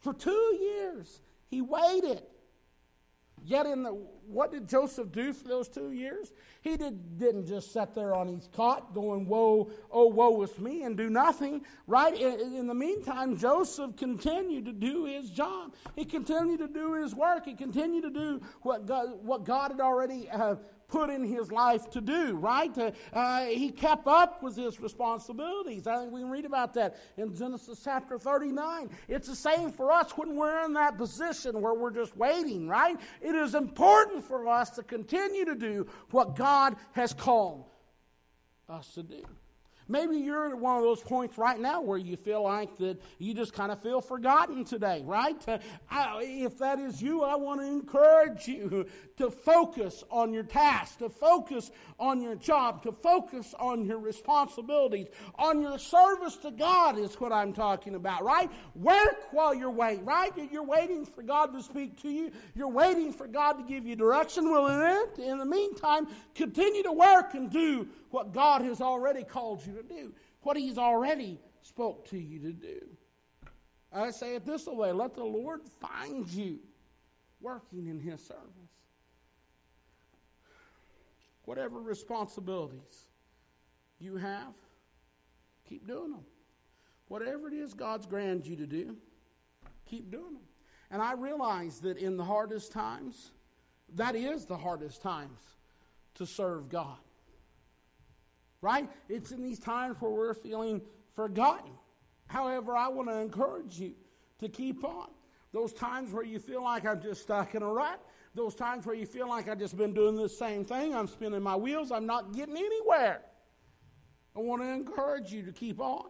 For 0.00 0.12
two 0.12 0.58
years, 0.60 1.20
he 1.48 1.62
waited. 1.62 2.22
Yet, 3.46 3.66
in 3.66 3.82
the, 3.82 3.90
what 4.26 4.52
did 4.52 4.66
Joseph 4.66 5.12
do 5.12 5.34
for 5.34 5.46
those 5.46 5.68
two 5.68 5.92
years? 5.92 6.32
He 6.62 6.78
did, 6.78 7.18
didn't 7.18 7.46
just 7.46 7.74
sit 7.74 7.94
there 7.94 8.14
on 8.14 8.26
his 8.26 8.48
cot 8.56 8.94
going, 8.94 9.26
Woe, 9.26 9.70
oh, 9.90 10.06
woe 10.06 10.40
is 10.42 10.58
me, 10.58 10.84
and 10.84 10.96
do 10.96 11.10
nothing, 11.10 11.60
right? 11.86 12.18
In, 12.18 12.54
in 12.54 12.66
the 12.66 12.74
meantime, 12.74 13.36
Joseph 13.36 13.96
continued 13.96 14.64
to 14.64 14.72
do 14.72 15.04
his 15.04 15.28
job. 15.30 15.74
He 15.94 16.06
continued 16.06 16.60
to 16.60 16.68
do 16.68 16.94
his 16.94 17.14
work. 17.14 17.44
He 17.44 17.54
continued 17.54 18.04
to 18.04 18.10
do 18.10 18.40
what 18.62 18.86
God, 18.86 19.22
what 19.22 19.44
God 19.44 19.72
had 19.72 19.80
already 19.80 20.30
uh, 20.30 20.56
put 20.94 21.10
in 21.10 21.24
his 21.24 21.50
life 21.50 21.90
to 21.90 22.00
do, 22.00 22.36
right? 22.36 22.78
Uh, 22.78 22.92
uh, 23.12 23.46
he 23.46 23.68
kept 23.70 24.06
up 24.06 24.44
with 24.44 24.54
his 24.54 24.78
responsibilities. 24.78 25.88
I 25.88 25.98
think 25.98 26.12
we 26.12 26.20
can 26.20 26.30
read 26.30 26.44
about 26.44 26.72
that 26.74 26.96
in 27.16 27.34
Genesis 27.34 27.80
chapter 27.82 28.16
39. 28.16 28.90
It's 29.08 29.26
the 29.26 29.34
same 29.34 29.72
for 29.72 29.90
us 29.90 30.12
when 30.16 30.36
we're 30.36 30.64
in 30.64 30.72
that 30.74 30.96
position 30.96 31.60
where 31.60 31.74
we're 31.74 31.90
just 31.90 32.16
waiting, 32.16 32.68
right? 32.68 32.96
It 33.20 33.34
is 33.34 33.56
important 33.56 34.24
for 34.24 34.46
us 34.46 34.70
to 34.70 34.84
continue 34.84 35.44
to 35.44 35.56
do 35.56 35.88
what 36.12 36.36
God 36.36 36.76
has 36.92 37.12
called 37.12 37.64
us 38.68 38.94
to 38.94 39.02
do. 39.02 39.24
Maybe 39.88 40.16
you're 40.16 40.48
at 40.50 40.58
one 40.58 40.78
of 40.78 40.82
those 40.82 41.00
points 41.00 41.36
right 41.36 41.60
now 41.60 41.82
where 41.82 41.98
you 41.98 42.16
feel 42.16 42.42
like 42.42 42.76
that 42.78 43.00
you 43.18 43.34
just 43.34 43.52
kind 43.52 43.70
of 43.70 43.82
feel 43.82 44.00
forgotten 44.00 44.64
today, 44.64 45.02
right? 45.04 45.36
Uh, 45.46 45.58
I, 45.90 46.22
if 46.22 46.58
that 46.58 46.78
is 46.78 47.02
you, 47.02 47.22
I 47.22 47.34
want 47.34 47.60
to 47.60 47.66
encourage 47.66 48.48
you 48.48 48.86
to 49.18 49.30
focus 49.30 50.02
on 50.10 50.32
your 50.32 50.42
task, 50.42 50.98
to 50.98 51.08
focus 51.08 51.70
on 51.98 52.22
your 52.22 52.34
job, 52.34 52.82
to 52.84 52.92
focus 52.92 53.54
on 53.58 53.84
your 53.84 53.98
responsibilities, 53.98 55.08
on 55.38 55.60
your 55.60 55.78
service 55.78 56.36
to 56.36 56.50
God 56.50 56.98
is 56.98 57.20
what 57.20 57.32
I'm 57.32 57.52
talking 57.52 57.94
about, 57.94 58.24
right? 58.24 58.50
Work 58.74 59.32
while 59.32 59.54
you're 59.54 59.70
waiting, 59.70 60.04
right? 60.04 60.32
You're 60.50 60.64
waiting 60.64 61.04
for 61.04 61.22
God 61.22 61.52
to 61.52 61.62
speak 61.62 62.00
to 62.02 62.08
you. 62.08 62.30
You're 62.54 62.68
waiting 62.68 63.12
for 63.12 63.26
God 63.26 63.54
to 63.54 63.62
give 63.64 63.86
you 63.86 63.96
direction. 63.96 64.50
Well, 64.50 64.66
in, 64.66 65.22
in 65.22 65.38
the 65.38 65.44
meantime, 65.44 66.08
continue 66.34 66.82
to 66.84 66.92
work 66.92 67.34
and 67.34 67.50
do 67.50 67.88
what 68.10 68.32
God 68.32 68.62
has 68.62 68.80
already 68.80 69.24
called 69.24 69.66
you 69.66 69.73
to 69.74 69.82
do, 69.82 70.12
what 70.42 70.56
He's 70.56 70.78
already 70.78 71.38
spoke 71.62 72.08
to 72.10 72.18
you 72.18 72.38
to 72.40 72.52
do. 72.52 72.80
I 73.92 74.10
say 74.10 74.34
it 74.34 74.44
this 74.44 74.66
way 74.66 74.92
let 74.92 75.14
the 75.14 75.24
Lord 75.24 75.60
find 75.80 76.28
you 76.28 76.58
working 77.40 77.86
in 77.86 78.00
His 78.00 78.20
service. 78.24 78.42
Whatever 81.44 81.80
responsibilities 81.80 83.06
you 83.98 84.16
have, 84.16 84.54
keep 85.68 85.86
doing 85.86 86.12
them. 86.12 86.24
Whatever 87.08 87.48
it 87.48 87.54
is 87.54 87.74
God's 87.74 88.06
granted 88.06 88.46
you 88.46 88.56
to 88.56 88.66
do, 88.66 88.96
keep 89.86 90.10
doing 90.10 90.34
them. 90.34 90.42
And 90.90 91.02
I 91.02 91.12
realize 91.12 91.80
that 91.80 91.98
in 91.98 92.16
the 92.16 92.24
hardest 92.24 92.72
times, 92.72 93.30
that 93.94 94.16
is 94.16 94.46
the 94.46 94.56
hardest 94.56 95.02
times 95.02 95.40
to 96.14 96.26
serve 96.26 96.68
God 96.68 96.96
right? 98.64 98.88
It's 99.10 99.30
in 99.30 99.42
these 99.42 99.58
times 99.58 99.96
where 100.00 100.10
we're 100.10 100.32
feeling 100.32 100.80
forgotten. 101.12 101.72
However, 102.28 102.74
I 102.74 102.88
want 102.88 103.10
to 103.10 103.18
encourage 103.18 103.78
you 103.78 103.92
to 104.40 104.48
keep 104.48 104.82
on. 104.82 105.10
Those 105.52 105.74
times 105.74 106.12
where 106.12 106.24
you 106.24 106.38
feel 106.38 106.64
like 106.64 106.86
I'm 106.86 107.00
just 107.00 107.22
stuck 107.22 107.54
in 107.54 107.62
a 107.62 107.68
rut, 107.68 108.00
those 108.34 108.54
times 108.54 108.86
where 108.86 108.96
you 108.96 109.04
feel 109.04 109.28
like 109.28 109.48
I've 109.48 109.58
just 109.58 109.76
been 109.76 109.92
doing 109.92 110.16
the 110.16 110.30
same 110.30 110.64
thing, 110.64 110.94
I'm 110.94 111.06
spinning 111.06 111.42
my 111.42 111.54
wheels, 111.54 111.92
I'm 111.92 112.06
not 112.06 112.32
getting 112.32 112.56
anywhere. 112.56 113.20
I 114.34 114.40
want 114.40 114.62
to 114.62 114.68
encourage 114.68 115.30
you 115.30 115.42
to 115.44 115.52
keep 115.52 115.78
on. 115.78 116.06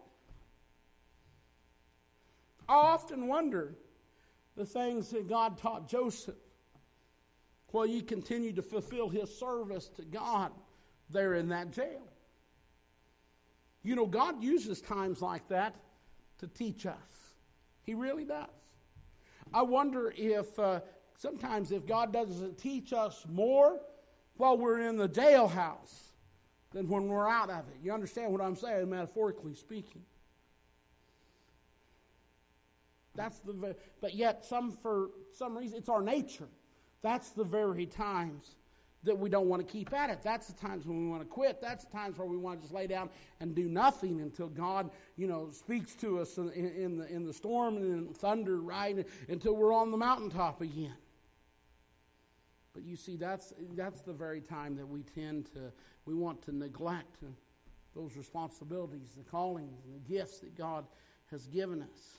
I 2.68 2.74
often 2.74 3.26
wonder 3.26 3.74
the 4.56 4.64
things 4.64 5.10
that 5.10 5.28
God 5.28 5.58
taught 5.58 5.88
Joseph 5.88 6.36
while 7.72 7.86
he 7.86 8.00
continued 8.00 8.56
to 8.56 8.62
fulfill 8.62 9.08
his 9.08 9.36
service 9.36 9.88
to 9.96 10.04
God 10.04 10.52
there 11.10 11.34
in 11.34 11.48
that 11.48 11.72
jail. 11.72 12.13
You 13.84 13.94
know, 13.94 14.06
God 14.06 14.42
uses 14.42 14.80
times 14.80 15.22
like 15.22 15.46
that 15.48 15.76
to 16.38 16.48
teach 16.48 16.86
us. 16.86 16.96
He 17.84 17.94
really 17.94 18.24
does. 18.24 18.48
I 19.52 19.62
wonder 19.62 20.12
if 20.16 20.58
uh, 20.58 20.80
sometimes 21.18 21.70
if 21.70 21.86
God 21.86 22.12
doesn't 22.12 22.58
teach 22.58 22.92
us 22.94 23.24
more 23.30 23.78
while 24.36 24.56
we're 24.56 24.80
in 24.80 24.96
the 24.96 25.08
jailhouse 25.08 26.12
than 26.72 26.88
when 26.88 27.06
we're 27.06 27.28
out 27.28 27.50
of 27.50 27.68
it. 27.68 27.76
You 27.82 27.92
understand 27.92 28.32
what 28.32 28.40
I'm 28.40 28.56
saying, 28.56 28.88
metaphorically 28.88 29.54
speaking. 29.54 30.02
That's 33.14 33.38
the 33.40 33.76
but 34.00 34.14
yet 34.14 34.44
some 34.44 34.72
for 34.72 35.10
some 35.36 35.56
reason 35.56 35.78
it's 35.78 35.88
our 35.88 36.02
nature. 36.02 36.48
That's 37.02 37.30
the 37.30 37.44
very 37.44 37.86
times 37.86 38.56
that 39.04 39.18
we 39.18 39.28
don't 39.28 39.48
want 39.48 39.66
to 39.66 39.70
keep 39.70 39.92
at 39.92 40.10
it. 40.10 40.20
That's 40.22 40.46
the 40.46 40.54
times 40.54 40.86
when 40.86 40.98
we 40.98 41.06
want 41.10 41.22
to 41.22 41.28
quit. 41.28 41.60
That's 41.60 41.84
the 41.84 41.92
times 41.92 42.18
where 42.18 42.26
we 42.26 42.36
want 42.36 42.58
to 42.58 42.62
just 42.62 42.74
lay 42.74 42.86
down 42.86 43.10
and 43.40 43.54
do 43.54 43.68
nothing 43.68 44.20
until 44.20 44.48
God, 44.48 44.90
you 45.16 45.26
know, 45.26 45.50
speaks 45.50 45.94
to 45.96 46.20
us 46.20 46.36
in, 46.38 46.50
in 46.50 46.98
the, 46.98 47.06
in 47.06 47.24
the 47.24 47.32
storm 47.32 47.76
and 47.76 48.08
in 48.08 48.14
thunder, 48.14 48.56
right? 48.60 49.06
Until 49.28 49.54
we're 49.56 49.74
on 49.74 49.90
the 49.90 49.96
mountaintop 49.96 50.60
again. 50.60 50.94
But 52.72 52.82
you 52.82 52.96
see, 52.96 53.16
that's, 53.16 53.52
that's 53.76 54.00
the 54.00 54.12
very 54.12 54.40
time 54.40 54.76
that 54.76 54.88
we 54.88 55.02
tend 55.02 55.46
to, 55.52 55.72
we 56.06 56.14
want 56.14 56.42
to 56.42 56.56
neglect 56.56 57.22
those 57.94 58.16
responsibilities, 58.16 59.10
the 59.16 59.22
callings, 59.22 59.84
and 59.84 59.94
the 59.94 60.12
gifts 60.12 60.40
that 60.40 60.56
God 60.56 60.84
has 61.30 61.46
given 61.46 61.82
us. 61.82 62.18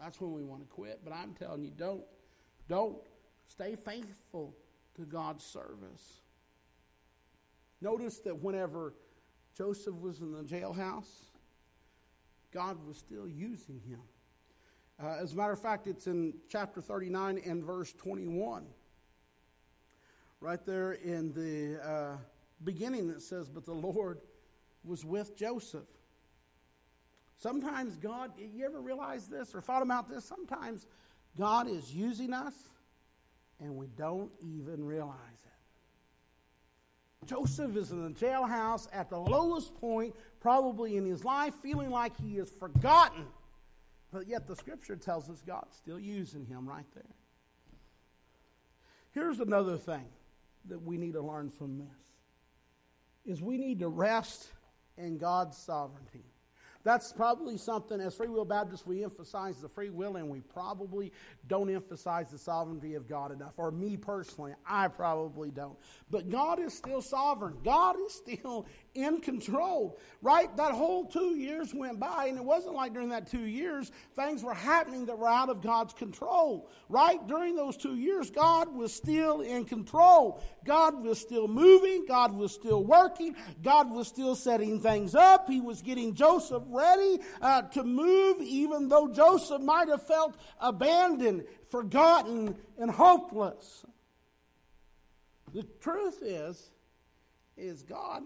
That's 0.00 0.20
when 0.20 0.32
we 0.32 0.44
want 0.44 0.62
to 0.62 0.68
quit. 0.68 1.00
But 1.04 1.12
I'm 1.12 1.34
telling 1.34 1.64
you, 1.64 1.72
don't. 1.76 2.04
Don't. 2.68 2.98
Stay 3.48 3.74
faithful 3.74 4.54
to 4.96 5.02
God's 5.02 5.44
service. 5.44 6.20
Notice 7.80 8.18
that 8.20 8.42
whenever 8.42 8.94
Joseph 9.56 9.94
was 9.94 10.20
in 10.20 10.32
the 10.32 10.42
jailhouse, 10.42 11.30
God 12.52 12.78
was 12.86 12.98
still 12.98 13.28
using 13.28 13.80
him. 13.80 14.00
Uh, 15.02 15.16
as 15.20 15.32
a 15.32 15.36
matter 15.36 15.52
of 15.52 15.60
fact, 15.60 15.86
it's 15.86 16.06
in 16.06 16.34
chapter 16.48 16.80
39 16.80 17.40
and 17.44 17.64
verse 17.64 17.92
21. 17.94 18.66
Right 20.40 20.64
there 20.66 20.92
in 20.92 21.32
the 21.32 21.80
uh, 21.82 22.16
beginning, 22.64 23.08
it 23.10 23.22
says, 23.22 23.48
But 23.48 23.64
the 23.64 23.72
Lord 23.72 24.20
was 24.84 25.04
with 25.04 25.36
Joseph. 25.36 25.88
Sometimes 27.36 27.96
God, 27.96 28.32
you 28.38 28.66
ever 28.66 28.80
realize 28.80 29.26
this 29.26 29.54
or 29.54 29.60
thought 29.60 29.82
about 29.82 30.08
this? 30.08 30.24
Sometimes 30.24 30.86
God 31.38 31.68
is 31.68 31.94
using 31.94 32.34
us 32.34 32.54
and 33.60 33.76
we 33.76 33.86
don't 33.96 34.30
even 34.40 34.84
realize 34.84 35.16
it. 35.44 37.26
Joseph 37.26 37.76
is 37.76 37.90
in 37.90 38.02
the 38.02 38.18
jailhouse 38.18 38.88
at 38.92 39.10
the 39.10 39.18
lowest 39.18 39.74
point, 39.80 40.14
probably 40.40 40.96
in 40.96 41.04
his 41.04 41.24
life, 41.24 41.54
feeling 41.62 41.90
like 41.90 42.12
he 42.20 42.38
is 42.38 42.50
forgotten. 42.50 43.26
But 44.10 44.26
yet 44.26 44.46
the 44.46 44.56
scripture 44.56 44.96
tells 44.96 45.28
us 45.28 45.42
God's 45.46 45.76
still 45.76 46.00
using 46.00 46.46
him 46.46 46.66
right 46.68 46.86
there. 46.94 47.04
Here's 49.12 49.40
another 49.40 49.76
thing 49.76 50.06
that 50.68 50.80
we 50.82 50.96
need 50.96 51.12
to 51.12 51.22
learn 51.22 51.50
from 51.50 51.78
this 51.78 51.88
is 53.24 53.42
we 53.42 53.58
need 53.58 53.80
to 53.80 53.88
rest 53.88 54.48
in 54.96 55.18
God's 55.18 55.56
sovereignty. 55.56 56.24
That's 56.82 57.12
probably 57.12 57.58
something, 57.58 58.00
as 58.00 58.14
Free 58.14 58.28
Will 58.28 58.46
Baptists, 58.46 58.86
we 58.86 59.04
emphasize 59.04 59.60
the 59.60 59.68
free 59.68 59.90
will, 59.90 60.16
and 60.16 60.28
we 60.30 60.40
probably 60.40 61.12
don't 61.46 61.68
emphasize 61.68 62.30
the 62.30 62.38
sovereignty 62.38 62.94
of 62.94 63.06
God 63.06 63.32
enough. 63.32 63.52
Or 63.58 63.70
me 63.70 63.98
personally, 63.98 64.54
I 64.66 64.88
probably 64.88 65.50
don't. 65.50 65.76
But 66.10 66.30
God 66.30 66.58
is 66.58 66.72
still 66.72 67.02
sovereign, 67.02 67.58
God 67.64 67.96
is 68.06 68.14
still 68.14 68.66
in 68.94 69.20
control, 69.20 69.98
right? 70.20 70.54
That 70.56 70.72
whole 70.72 71.06
two 71.06 71.36
years 71.36 71.72
went 71.72 72.00
by, 72.00 72.26
and 72.26 72.36
it 72.36 72.44
wasn't 72.44 72.74
like 72.74 72.92
during 72.92 73.10
that 73.10 73.30
two 73.30 73.44
years 73.44 73.92
things 74.16 74.42
were 74.42 74.54
happening 74.54 75.06
that 75.06 75.18
were 75.18 75.28
out 75.28 75.48
of 75.48 75.62
God's 75.62 75.92
control, 75.94 76.68
right? 76.88 77.24
During 77.28 77.54
those 77.54 77.76
two 77.76 77.96
years, 77.96 78.30
God 78.30 78.74
was 78.74 78.92
still 78.92 79.42
in 79.42 79.64
control. 79.64 80.42
God 80.64 81.02
was 81.02 81.20
still 81.20 81.46
moving, 81.46 82.04
God 82.06 82.32
was 82.32 82.52
still 82.52 82.84
working, 82.84 83.36
God 83.62 83.90
was 83.90 84.08
still 84.08 84.34
setting 84.34 84.80
things 84.80 85.14
up. 85.14 85.48
He 85.48 85.60
was 85.60 85.82
getting 85.82 86.14
Joseph 86.14 86.62
ready 86.66 87.20
uh, 87.40 87.62
to 87.62 87.84
move, 87.84 88.42
even 88.42 88.88
though 88.88 89.08
Joseph 89.08 89.62
might 89.62 89.88
have 89.88 90.06
felt 90.06 90.36
abandoned, 90.60 91.44
forgotten, 91.70 92.56
and 92.78 92.90
hopeless. 92.90 93.84
The 95.52 95.64
truth 95.80 96.22
is, 96.22 96.70
is 97.56 97.82
God 97.82 98.22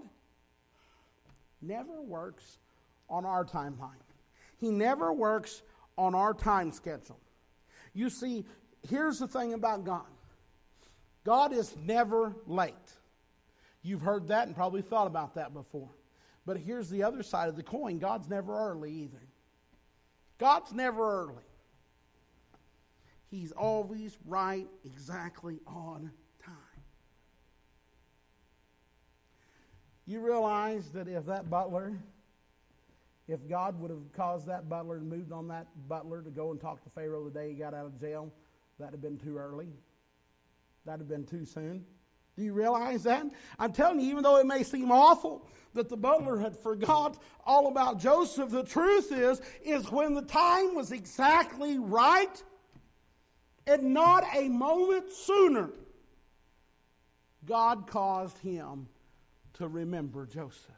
never 1.67 2.03
works 2.03 2.59
on 3.09 3.25
our 3.25 3.45
timeline. 3.45 3.91
He 4.59 4.71
never 4.71 5.13
works 5.13 5.63
on 5.97 6.15
our 6.15 6.35
time 6.35 6.73
schedule. 6.73 7.19
You 7.93 8.11
see, 8.11 8.45
here's 8.89 9.19
the 9.19 9.29
thing 9.29 9.55
about 9.55 9.85
God 9.85 10.07
God 11.25 11.53
is 11.53 11.75
never 11.77 12.35
late. 12.47 12.75
You've 13.83 14.03
heard 14.03 14.29
that 14.29 14.47
and 14.47 14.57
probably 14.57 14.83
thought 14.83 15.07
about 15.07 15.35
that 15.35 15.53
before. 15.53 15.91
But 16.47 16.59
here's 16.59 16.91
the 16.91 17.03
other 17.03 17.23
side 17.23 17.49
of 17.49 17.57
the 17.57 17.63
coin 17.63 17.99
God's 17.99 18.29
never 18.29 18.71
early 18.71 18.93
either. 18.93 19.23
God's 20.39 20.73
never 20.73 21.25
early. 21.25 21.45
He's 23.31 23.53
always 23.53 24.17
right 24.27 24.69
exactly 24.85 25.61
on 25.67 26.13
You 30.07 30.21
realize 30.21 30.91
that 30.91 31.09
if 31.09 31.27
that 31.27 31.49
butler, 31.49 31.97
if 33.27 33.49
God 33.49 33.81
would 33.81 33.91
have 33.91 34.13
caused 34.13 34.47
that 34.49 34.69
butler 34.69 34.97
and 34.97 35.09
moved 35.09 35.33
on 35.33 35.49
that 35.49 35.67
butler 35.89 36.21
to 36.23 36.31
go 36.31 36.51
and 36.51 36.61
talk 36.61 36.83
to 36.85 36.91
Pharaoh 36.91 37.25
the 37.25 37.31
day 37.31 37.51
he 37.51 37.55
got 37.55 37.73
out 37.73 37.87
of 37.87 37.99
jail, 37.99 38.31
that'd 38.79 38.93
have 38.93 39.01
been 39.01 39.19
too 39.19 39.39
early. 39.39 39.69
That'd 40.85 41.01
have 41.01 41.09
been 41.09 41.25
too 41.25 41.47
soon. 41.47 41.87
Do 42.37 42.43
you 42.43 42.53
realize 42.53 43.05
that? 43.05 43.25
I'm 43.59 43.73
telling 43.73 44.01
you, 44.01 44.11
even 44.11 44.23
though 44.23 44.37
it 44.37 44.47
may 44.47 44.63
seem 44.63 44.91
awful 44.91 45.49
that 45.73 45.89
the 45.89 45.97
butler 45.97 46.39
had 46.39 46.57
forgot 46.57 47.17
all 47.47 47.69
about 47.69 47.99
Joseph, 47.99 48.51
the 48.51 48.65
truth 48.65 49.11
is, 49.13 49.41
is 49.65 49.91
when 49.91 50.15
the 50.15 50.23
time 50.23 50.75
was 50.75 50.93
exactly 50.93 51.79
right, 51.79 52.43
and 53.67 53.95
not 53.95 54.25
a 54.35 54.49
moment 54.49 55.11
sooner, 55.11 55.71
God 57.47 57.87
caused 57.87 58.39
him 58.39 58.89
to 59.55 59.69
remember 59.69 60.27
Joseph. 60.27 60.71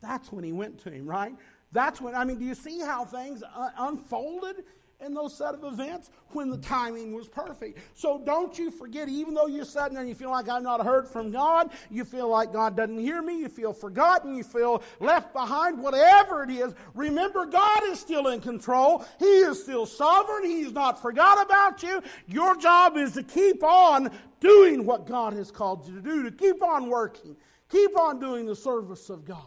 That's 0.00 0.30
when 0.32 0.44
he 0.44 0.52
went 0.52 0.78
to 0.80 0.90
him, 0.90 1.06
right? 1.06 1.34
That's 1.72 2.00
when, 2.00 2.14
I 2.14 2.24
mean, 2.24 2.38
do 2.38 2.44
you 2.44 2.54
see 2.54 2.80
how 2.80 3.04
things 3.04 3.42
uh, 3.42 3.70
unfolded 3.78 4.64
in 5.04 5.14
those 5.14 5.36
set 5.36 5.54
of 5.54 5.64
events 5.64 6.10
when 6.30 6.50
the 6.50 6.58
timing 6.58 7.12
was 7.12 7.28
perfect. 7.28 7.78
So 7.94 8.20
don't 8.24 8.58
you 8.58 8.70
forget, 8.70 9.08
even 9.08 9.32
though 9.32 9.46
you're 9.46 9.64
sitting 9.64 9.92
there 9.92 10.00
and 10.00 10.08
you 10.08 10.14
feel 10.14 10.30
like 10.30 10.48
I've 10.48 10.62
not 10.62 10.84
heard 10.84 11.06
from 11.06 11.30
God, 11.30 11.70
you 11.90 12.04
feel 12.04 12.28
like 12.28 12.52
God 12.52 12.76
doesn't 12.76 12.98
hear 12.98 13.22
me, 13.22 13.38
you 13.38 13.48
feel 13.48 13.72
forgotten, 13.72 14.34
you 14.34 14.42
feel 14.42 14.82
left 14.98 15.32
behind, 15.32 15.78
whatever 15.80 16.42
it 16.42 16.50
is, 16.50 16.74
remember 16.94 17.46
God 17.46 17.84
is 17.84 18.00
still 18.00 18.28
in 18.28 18.40
control. 18.40 19.04
He 19.18 19.26
is 19.26 19.62
still 19.62 19.86
sovereign. 19.86 20.44
He's 20.44 20.72
not 20.72 21.00
forgot 21.00 21.44
about 21.44 21.82
you. 21.82 22.02
Your 22.26 22.56
job 22.56 22.96
is 22.96 23.12
to 23.12 23.22
keep 23.22 23.62
on 23.62 24.10
doing 24.40 24.84
what 24.84 25.06
God 25.06 25.32
has 25.34 25.50
called 25.50 25.86
you 25.86 25.94
to 25.94 26.02
do, 26.02 26.22
to 26.24 26.30
keep 26.32 26.62
on 26.62 26.88
working, 26.88 27.36
keep 27.70 27.96
on 27.96 28.18
doing 28.18 28.46
the 28.46 28.56
service 28.56 29.10
of 29.10 29.24
God. 29.24 29.42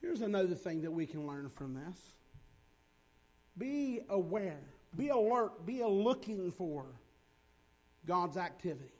Here's 0.00 0.22
another 0.22 0.54
thing 0.54 0.82
that 0.82 0.90
we 0.90 1.06
can 1.06 1.26
learn 1.26 1.50
from 1.50 1.74
this 1.74 1.98
be 3.58 4.00
aware, 4.08 4.60
be 4.96 5.08
alert, 5.08 5.66
be 5.66 5.82
looking 5.82 6.50
for 6.52 6.86
God's 8.06 8.36
activity. 8.36 8.92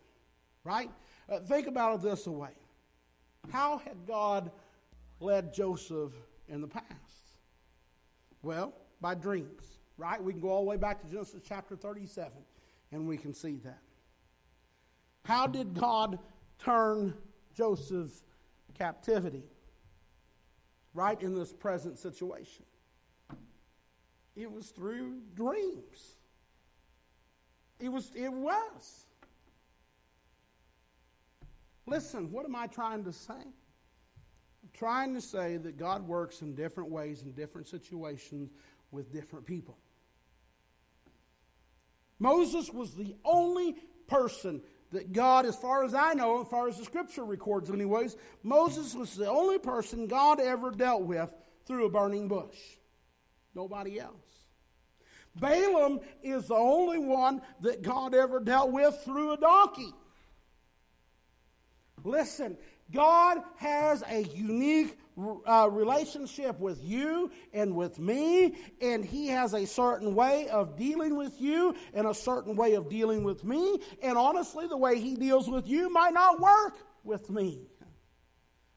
Right? 0.64 0.90
Uh, 1.28 1.40
think 1.40 1.66
about 1.66 1.96
it 1.96 2.02
this 2.02 2.26
way 2.26 2.50
How 3.50 3.78
had 3.78 4.06
God 4.06 4.50
led 5.20 5.54
Joseph 5.54 6.12
in 6.48 6.60
the 6.60 6.68
past? 6.68 6.84
Well, 8.42 8.74
by 9.00 9.14
dreams, 9.14 9.78
right? 9.96 10.22
We 10.22 10.32
can 10.32 10.40
go 10.40 10.48
all 10.48 10.62
the 10.62 10.70
way 10.70 10.76
back 10.76 11.00
to 11.02 11.08
Genesis 11.08 11.42
chapter 11.46 11.76
37 11.76 12.32
and 12.92 13.06
we 13.06 13.16
can 13.16 13.34
see 13.34 13.56
that. 13.64 13.80
How 15.24 15.46
did 15.46 15.74
God 15.74 16.18
turn 16.58 17.14
Joseph's 17.54 18.22
captivity? 18.78 19.44
Right 20.94 21.20
in 21.20 21.34
this 21.34 21.52
present 21.52 21.98
situation. 21.98 22.64
It 24.38 24.52
was 24.52 24.68
through 24.68 25.18
dreams. 25.34 26.14
It 27.80 27.88
was, 27.88 28.12
it 28.14 28.32
was. 28.32 29.04
Listen, 31.86 32.30
what 32.30 32.44
am 32.44 32.54
I 32.54 32.68
trying 32.68 33.02
to 33.04 33.12
say? 33.12 33.32
I'm 33.32 34.70
trying 34.72 35.14
to 35.14 35.20
say 35.20 35.56
that 35.56 35.76
God 35.76 36.06
works 36.06 36.40
in 36.40 36.54
different 36.54 36.88
ways 36.88 37.22
in 37.22 37.32
different 37.32 37.66
situations 37.66 38.50
with 38.92 39.12
different 39.12 39.44
people. 39.44 39.76
Moses 42.20 42.72
was 42.72 42.94
the 42.94 43.16
only 43.24 43.74
person 44.06 44.62
that 44.92 45.12
God, 45.12 45.46
as 45.46 45.56
far 45.56 45.82
as 45.82 45.94
I 45.94 46.14
know, 46.14 46.42
as 46.42 46.48
far 46.48 46.68
as 46.68 46.78
the 46.78 46.84
scripture 46.84 47.24
records, 47.24 47.70
anyways, 47.70 48.16
Moses 48.44 48.94
was 48.94 49.16
the 49.16 49.28
only 49.28 49.58
person 49.58 50.06
God 50.06 50.38
ever 50.38 50.70
dealt 50.70 51.02
with 51.02 51.28
through 51.66 51.86
a 51.86 51.90
burning 51.90 52.28
bush. 52.28 52.77
Nobody 53.54 54.00
else. 54.00 54.14
Balaam 55.36 56.00
is 56.22 56.48
the 56.48 56.54
only 56.54 56.98
one 56.98 57.42
that 57.60 57.82
God 57.82 58.14
ever 58.14 58.40
dealt 58.40 58.72
with 58.72 59.00
through 59.04 59.32
a 59.32 59.36
donkey. 59.36 59.92
Listen, 62.04 62.56
God 62.92 63.38
has 63.56 64.02
a 64.08 64.22
unique 64.22 64.98
uh, 65.46 65.68
relationship 65.70 66.58
with 66.58 66.82
you 66.82 67.30
and 67.52 67.74
with 67.74 67.98
me, 67.98 68.54
and 68.80 69.04
He 69.04 69.28
has 69.28 69.52
a 69.52 69.66
certain 69.66 70.14
way 70.14 70.48
of 70.48 70.76
dealing 70.76 71.16
with 71.16 71.40
you 71.40 71.74
and 71.92 72.06
a 72.06 72.14
certain 72.14 72.56
way 72.56 72.74
of 72.74 72.88
dealing 72.88 73.24
with 73.24 73.44
me. 73.44 73.80
And 74.02 74.16
honestly, 74.16 74.66
the 74.66 74.76
way 74.76 74.98
He 74.98 75.16
deals 75.16 75.48
with 75.48 75.68
you 75.68 75.92
might 75.92 76.14
not 76.14 76.40
work 76.40 76.78
with 77.04 77.28
me 77.30 77.60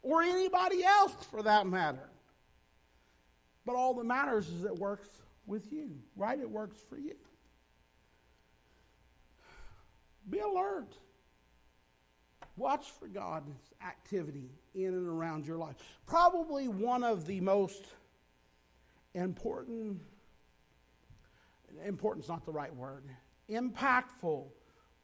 or 0.01 0.21
anybody 0.23 0.83
else 0.83 1.13
for 1.29 1.43
that 1.43 1.67
matter. 1.67 2.10
But 3.65 3.75
all 3.75 3.93
that 3.95 4.05
matters 4.05 4.49
is 4.49 4.63
it 4.63 4.75
works 4.75 5.09
with 5.45 5.71
you, 5.71 5.91
right? 6.15 6.39
It 6.39 6.49
works 6.49 6.77
for 6.89 6.97
you. 6.97 7.15
be 10.29 10.39
alert. 10.39 10.97
Watch 12.57 12.91
for 12.99 13.07
God's 13.07 13.51
activity 13.85 14.49
in 14.75 14.87
and 14.87 15.07
around 15.07 15.45
your 15.45 15.57
life. 15.57 15.75
Probably 16.05 16.67
one 16.67 17.03
of 17.03 17.25
the 17.25 17.39
most 17.41 17.85
important, 19.13 19.99
important's 21.85 22.27
not 22.27 22.45
the 22.45 22.51
right 22.51 22.73
word, 22.75 23.03
impactful 23.49 24.45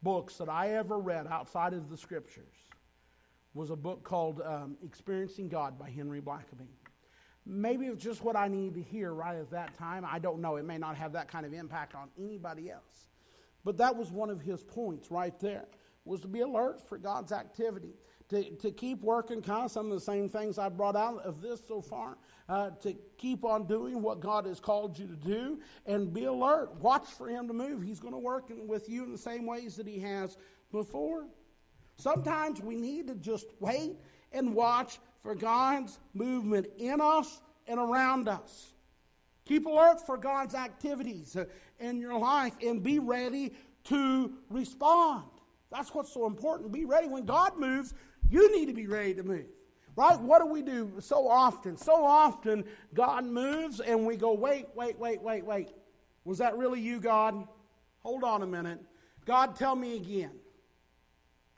books 0.04 0.38
that 0.38 0.50
I 0.50 0.76
ever 0.76 1.00
read 1.00 1.28
outside 1.28 1.74
of 1.74 1.90
the 1.90 1.98
scriptures 1.98 2.54
was 3.54 3.72
a 3.72 3.76
book 3.76 4.04
called 4.04 4.42
um, 4.46 4.78
Experiencing 4.86 5.50
God 5.50 5.80
by 5.80 5.90
Henry 5.90 6.22
Blackaby. 6.22 6.68
Maybe 7.50 7.86
it's 7.86 8.04
just 8.04 8.24
what 8.24 8.36
I 8.36 8.50
needed 8.50 8.76
to 8.76 8.82
hear 8.82 9.14
right 9.14 9.38
at 9.38 9.50
that 9.52 9.78
time. 9.78 10.06
I 10.06 10.20
don't 10.20 10.42
know. 10.42 10.58
It 10.58 10.66
may 10.66 10.78
not 10.78 10.98
have 10.98 11.14
that 11.14 11.30
kind 11.30 11.46
of 11.46 11.54
impact 11.54 11.96
on 11.96 12.10
anybody 12.20 12.70
else. 12.70 13.08
But 13.64 13.78
that 13.78 13.96
was 13.96 14.12
one 14.12 14.30
of 14.30 14.42
his 14.42 14.64
points 14.64 15.10
right 15.10 15.38
there, 15.40 15.66
was 16.04 16.22
to 16.22 16.28
be 16.28 16.42
alert 16.42 16.88
for 16.88 16.98
God's 16.98 17.32
activity. 17.32 17.94
To, 18.30 18.44
to 18.44 18.72
keep 18.72 19.02
working 19.02 19.42
kind 19.42 19.64
of 19.64 19.72
some 19.72 19.86
of 19.86 19.94
the 19.94 20.02
same 20.02 20.28
things 20.28 20.58
I 20.58 20.68
brought 20.68 20.98
out 20.98 21.24
of 21.24 21.42
this 21.42 21.62
so 21.66 21.82
far. 21.82 22.18
Uh, 22.50 22.72
to 22.82 22.94
keep 23.18 23.46
on 23.46 23.66
doing 23.68 24.02
what 24.02 24.20
God 24.20 24.46
has 24.46 24.60
called 24.60 25.00
you 25.00 25.08
to 25.08 25.16
do 25.16 25.60
and 25.86 26.14
be 26.14 26.26
alert. 26.26 26.76
Watch 26.82 27.08
for 27.08 27.30
Him 27.30 27.48
to 27.48 27.54
move. 27.54 27.82
He's 27.82 28.02
going 28.02 28.14
to 28.14 28.20
work 28.20 28.52
with 28.66 28.90
you 28.90 29.04
in 29.06 29.14
the 29.14 29.18
same 29.18 29.46
ways 29.46 29.78
that 29.78 29.88
He 29.88 30.00
has 30.00 30.38
before. 30.72 31.28
Sometimes 31.98 32.62
we 32.62 32.76
need 32.76 33.08
to 33.08 33.16
just 33.16 33.48
wait 33.60 33.96
and 34.32 34.54
watch 34.54 35.00
for 35.28 35.36
God's 35.36 36.00
movement 36.14 36.68
in 36.78 37.02
us 37.02 37.42
and 37.68 37.82
around 37.82 38.30
us. 38.30 38.72
Keep 39.44 39.66
alert 39.66 40.00
for 40.06 40.16
God's 40.16 40.56
activities 40.56 41.36
uh, 41.36 41.44
in 41.82 42.00
your 42.00 42.18
life 42.18 42.54
and 42.66 42.82
be 42.82 43.00
ready 43.00 43.54
to 43.84 44.32
respond. 44.50 45.26
That's 45.70 45.94
what's 45.94 46.14
so 46.14 46.28
important. 46.28 46.72
Be 46.72 46.86
ready. 46.86 47.10
When 47.10 47.26
God 47.26 47.60
moves, 47.60 47.94
you 48.30 48.56
need 48.58 48.68
to 48.68 48.74
be 48.74 48.88
ready 48.88 49.16
to 49.16 49.24
move. 49.24 49.48
Right? 49.98 50.18
What 50.18 50.40
do 50.40 50.46
we 50.46 50.62
do 50.62 50.94
so 51.00 51.28
often? 51.28 51.76
So 51.76 52.06
often, 52.06 52.64
God 52.94 53.26
moves 53.26 53.82
and 53.82 54.06
we 54.08 54.16
go, 54.16 54.34
wait, 54.34 54.68
wait, 54.76 54.98
wait, 54.98 55.22
wait, 55.22 55.44
wait. 55.44 55.74
Was 56.24 56.38
that 56.38 56.58
really 56.58 56.80
you, 56.80 57.02
God? 57.02 57.46
Hold 58.00 58.24
on 58.24 58.44
a 58.44 58.48
minute. 58.48 58.80
God, 59.26 59.58
tell 59.58 59.76
me 59.76 59.98
again. 59.98 60.32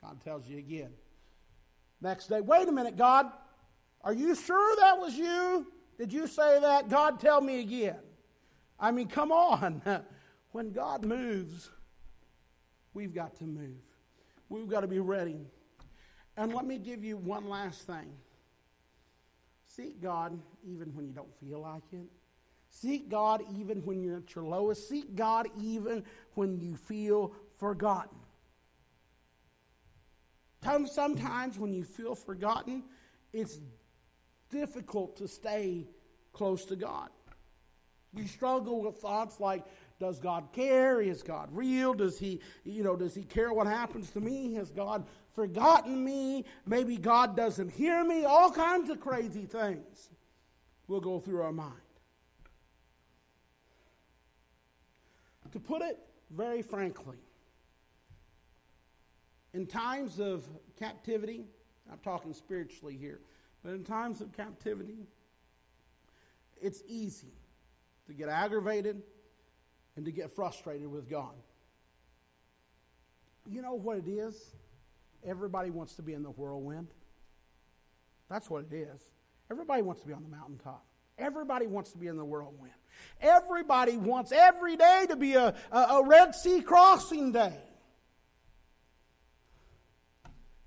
God 0.02 0.20
tells 0.24 0.48
you 0.48 0.58
again. 0.58 0.90
Next 2.00 2.26
day, 2.26 2.40
wait 2.40 2.66
a 2.66 2.72
minute, 2.72 2.96
God. 2.96 3.30
Are 4.02 4.14
you 4.14 4.34
sure 4.34 4.76
that 4.76 4.98
was 4.98 5.16
you? 5.16 5.66
Did 5.98 6.12
you 6.12 6.26
say 6.26 6.60
that? 6.60 6.88
God, 6.88 7.20
tell 7.20 7.40
me 7.40 7.60
again. 7.60 7.98
I 8.78 8.90
mean, 8.90 9.08
come 9.08 9.32
on. 9.32 9.82
When 10.52 10.72
God 10.72 11.04
moves, 11.04 11.70
we've 12.92 13.14
got 13.14 13.36
to 13.36 13.44
move. 13.44 13.84
We've 14.48 14.68
got 14.68 14.80
to 14.80 14.88
be 14.88 14.98
ready. 14.98 15.46
And 16.36 16.52
let 16.52 16.66
me 16.66 16.78
give 16.78 17.04
you 17.04 17.16
one 17.16 17.48
last 17.48 17.86
thing 17.86 18.12
seek 19.66 20.02
God 20.02 20.36
even 20.64 20.92
when 20.94 21.06
you 21.06 21.12
don't 21.12 21.32
feel 21.38 21.60
like 21.60 21.84
it. 21.92 22.08
Seek 22.68 23.08
God 23.08 23.42
even 23.56 23.78
when 23.84 24.02
you're 24.02 24.18
at 24.18 24.34
your 24.34 24.44
lowest. 24.44 24.88
Seek 24.88 25.14
God 25.14 25.48
even 25.60 26.04
when 26.34 26.58
you 26.58 26.76
feel 26.76 27.32
forgotten. 27.56 28.18
Sometimes 30.86 31.58
when 31.58 31.72
you 31.72 31.84
feel 31.84 32.14
forgotten, 32.14 32.84
it's 33.32 33.60
difficult 34.50 35.16
to 35.16 35.28
stay 35.28 35.86
close 36.32 36.64
to 36.66 36.76
God. 36.76 37.10
You 38.14 38.26
struggle 38.26 38.82
with 38.82 38.96
thoughts 38.96 39.38
like, 39.38 39.64
does 40.00 40.18
God 40.18 40.48
care? 40.52 41.00
Is 41.00 41.22
God 41.22 41.48
real? 41.52 41.94
Does 41.94 42.18
he, 42.18 42.40
you 42.64 42.82
know, 42.82 42.96
does 42.96 43.14
he 43.14 43.22
care 43.22 43.52
what 43.52 43.66
happens 43.66 44.10
to 44.10 44.20
me? 44.20 44.54
Has 44.54 44.70
God 44.70 45.06
forgotten 45.34 46.02
me? 46.04 46.44
Maybe 46.66 46.96
God 46.96 47.36
doesn't 47.36 47.70
hear 47.70 48.04
me. 48.04 48.24
All 48.24 48.50
kinds 48.50 48.90
of 48.90 49.00
crazy 49.00 49.44
things 49.44 50.10
will 50.88 51.00
go 51.00 51.20
through 51.20 51.42
our 51.42 51.52
mind. 51.52 51.74
To 55.52 55.60
put 55.60 55.82
it 55.82 55.98
very 56.30 56.62
frankly, 56.62 57.18
in 59.52 59.66
times 59.66 60.20
of 60.20 60.44
captivity, 60.78 61.44
I'm 61.90 61.98
talking 61.98 62.32
spiritually 62.32 62.96
here, 62.96 63.20
but 63.62 63.72
in 63.72 63.84
times 63.84 64.20
of 64.20 64.32
captivity, 64.32 65.06
it's 66.60 66.82
easy 66.88 67.32
to 68.06 68.14
get 68.14 68.28
aggravated 68.28 69.02
and 69.96 70.04
to 70.04 70.12
get 70.12 70.30
frustrated 70.32 70.88
with 70.88 71.08
God. 71.08 71.34
You 73.48 73.62
know 73.62 73.74
what 73.74 73.98
it 73.98 74.08
is? 74.08 74.54
Everybody 75.24 75.70
wants 75.70 75.94
to 75.96 76.02
be 76.02 76.12
in 76.12 76.22
the 76.22 76.30
whirlwind. 76.30 76.88
That's 78.28 78.48
what 78.48 78.64
it 78.70 78.74
is. 78.74 79.00
Everybody 79.50 79.82
wants 79.82 80.02
to 80.02 80.06
be 80.06 80.12
on 80.12 80.22
the 80.22 80.28
mountaintop. 80.28 80.84
Everybody 81.18 81.66
wants 81.66 81.92
to 81.92 81.98
be 81.98 82.06
in 82.06 82.16
the 82.16 82.24
whirlwind. 82.24 82.72
Everybody 83.20 83.96
wants 83.96 84.32
every 84.32 84.76
day 84.76 85.06
to 85.08 85.16
be 85.16 85.34
a, 85.34 85.54
a, 85.70 85.78
a 85.78 86.06
Red 86.06 86.34
Sea 86.34 86.62
crossing 86.62 87.32
day. 87.32 87.58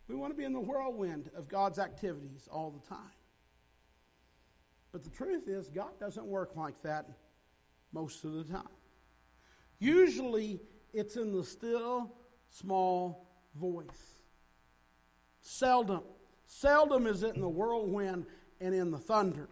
We 0.08 0.16
want 0.16 0.34
to 0.34 0.38
be 0.38 0.44
in 0.44 0.54
the 0.54 0.60
whirlwind 0.60 1.30
of 1.36 1.48
God's 1.48 1.80
activities 1.80 2.48
all 2.52 2.72
the 2.72 2.88
time. 2.88 3.12
But 4.92 5.04
the 5.04 5.10
truth 5.10 5.48
is, 5.48 5.70
God 5.70 6.00
doesn't 6.00 6.26
work 6.26 6.56
like 6.56 6.82
that 6.84 7.10
most 7.92 8.24
of 8.26 8.34
the 8.34 8.44
time. 8.44 8.68
Usually, 9.80 10.60
it's 10.94 11.16
in 11.16 11.34
the 11.34 11.44
still, 11.44 12.14
small 12.50 13.28
voice. 13.56 14.22
Seldom. 15.42 16.04
Seldom 16.46 17.08
is 17.08 17.24
it 17.24 17.36
in 17.36 17.42
the 17.42 17.50
whirlwind 17.50 18.26
and 18.62 18.76
in 18.76 18.92
the 18.92 18.98
thunder. 18.98 19.50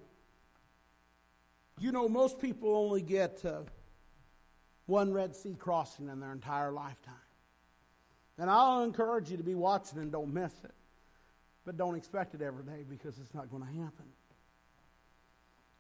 You 1.79 1.91
know, 1.91 2.07
most 2.07 2.39
people 2.39 2.75
only 2.75 3.01
get 3.01 3.43
uh, 3.43 3.61
one 4.85 5.11
Red 5.11 5.35
Sea 5.35 5.55
crossing 5.57 6.09
in 6.09 6.19
their 6.19 6.31
entire 6.31 6.71
lifetime. 6.71 7.15
And 8.37 8.49
I'll 8.49 8.83
encourage 8.83 9.29
you 9.29 9.37
to 9.37 9.43
be 9.43 9.55
watching 9.55 9.99
and 9.99 10.11
don't 10.11 10.33
miss 10.33 10.53
it. 10.63 10.73
But 11.65 11.77
don't 11.77 11.95
expect 11.95 12.33
it 12.33 12.41
every 12.41 12.63
day 12.63 12.83
because 12.89 13.17
it's 13.19 13.33
not 13.33 13.49
going 13.51 13.63
to 13.63 13.69
happen. 13.69 14.05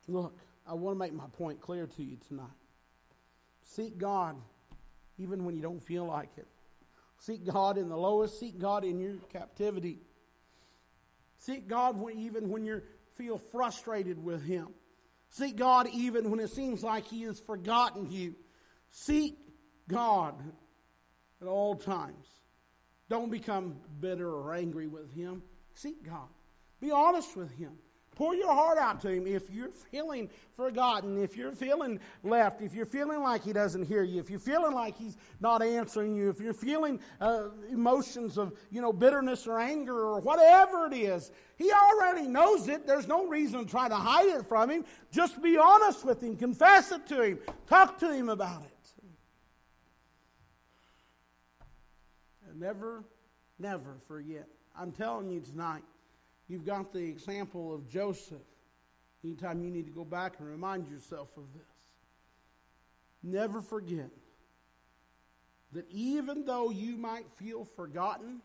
Look, 0.07 0.37
I 0.67 0.73
want 0.73 0.95
to 0.95 0.99
make 0.99 1.13
my 1.13 1.27
point 1.37 1.61
clear 1.61 1.87
to 1.87 2.03
you 2.03 2.17
tonight. 2.27 2.47
Seek 3.63 3.97
God 3.97 4.35
even 5.17 5.45
when 5.45 5.55
you 5.55 5.61
don't 5.61 5.81
feel 5.81 6.05
like 6.05 6.29
it. 6.37 6.47
Seek 7.19 7.45
God 7.45 7.77
in 7.77 7.89
the 7.89 7.97
lowest, 7.97 8.39
seek 8.39 8.59
God 8.59 8.83
in 8.83 8.99
your 8.99 9.15
captivity. 9.31 9.99
Seek 11.37 11.67
God 11.67 11.99
when, 11.99 12.17
even 12.17 12.49
when 12.49 12.65
you 12.65 12.81
feel 13.15 13.37
frustrated 13.37 14.23
with 14.23 14.43
Him. 14.43 14.69
Seek 15.29 15.55
God 15.55 15.87
even 15.93 16.29
when 16.29 16.39
it 16.39 16.49
seems 16.49 16.83
like 16.83 17.05
He 17.05 17.23
has 17.23 17.39
forgotten 17.39 18.11
you. 18.11 18.35
Seek 18.91 19.37
God 19.87 20.35
at 21.41 21.47
all 21.47 21.75
times. 21.75 22.27
Don't 23.11 23.29
become 23.29 23.75
bitter 23.99 24.33
or 24.33 24.53
angry 24.53 24.87
with 24.87 25.13
Him. 25.13 25.43
Seek 25.73 26.01
God. 26.01 26.29
Be 26.79 26.91
honest 26.91 27.35
with 27.35 27.51
Him. 27.57 27.71
Pour 28.15 28.33
your 28.33 28.53
heart 28.53 28.77
out 28.77 29.01
to 29.01 29.09
Him. 29.09 29.27
If 29.27 29.49
you're 29.49 29.67
feeling 29.91 30.29
forgotten, 30.55 31.21
if 31.21 31.35
you're 31.35 31.51
feeling 31.51 31.99
left, 32.23 32.61
if 32.61 32.73
you're 32.73 32.85
feeling 32.85 33.19
like 33.19 33.43
He 33.43 33.51
doesn't 33.51 33.83
hear 33.83 34.03
you, 34.03 34.21
if 34.21 34.29
you're 34.29 34.39
feeling 34.39 34.73
like 34.73 34.95
He's 34.97 35.17
not 35.41 35.61
answering 35.61 36.15
you, 36.15 36.29
if 36.29 36.39
you're 36.39 36.53
feeling 36.53 37.01
uh, 37.19 37.49
emotions 37.69 38.37
of 38.37 38.53
you 38.69 38.79
know 38.79 38.93
bitterness 38.93 39.45
or 39.45 39.59
anger 39.59 39.99
or 39.99 40.21
whatever 40.21 40.85
it 40.85 40.93
is, 40.93 41.33
He 41.57 41.69
already 41.69 42.29
knows 42.29 42.69
it. 42.69 42.87
There's 42.87 43.09
no 43.09 43.27
reason 43.27 43.65
to 43.65 43.69
try 43.69 43.89
to 43.89 43.95
hide 43.95 44.29
it 44.29 44.47
from 44.47 44.69
Him. 44.69 44.85
Just 45.11 45.41
be 45.41 45.57
honest 45.57 46.05
with 46.05 46.23
Him. 46.23 46.37
Confess 46.37 46.93
it 46.93 47.05
to 47.07 47.23
Him. 47.23 47.39
Talk 47.67 47.97
to 47.97 48.13
Him 48.13 48.29
about 48.29 48.61
it. 48.61 48.70
Never, 52.57 53.03
never 53.59 53.97
forget. 54.07 54.47
I'm 54.77 54.91
telling 54.91 55.29
you 55.29 55.41
tonight, 55.41 55.83
you've 56.47 56.65
got 56.65 56.93
the 56.93 57.03
example 57.03 57.73
of 57.73 57.87
Joseph. 57.87 58.41
Anytime 59.23 59.61
you 59.61 59.69
need 59.69 59.85
to 59.85 59.91
go 59.91 60.03
back 60.03 60.39
and 60.39 60.47
remind 60.47 60.89
yourself 60.89 61.35
of 61.37 61.43
this. 61.53 61.63
Never 63.23 63.61
forget 63.61 64.09
that 65.73 65.85
even 65.91 66.45
though 66.45 66.71
you 66.71 66.97
might 66.97 67.29
feel 67.35 67.63
forgotten, 67.63 68.41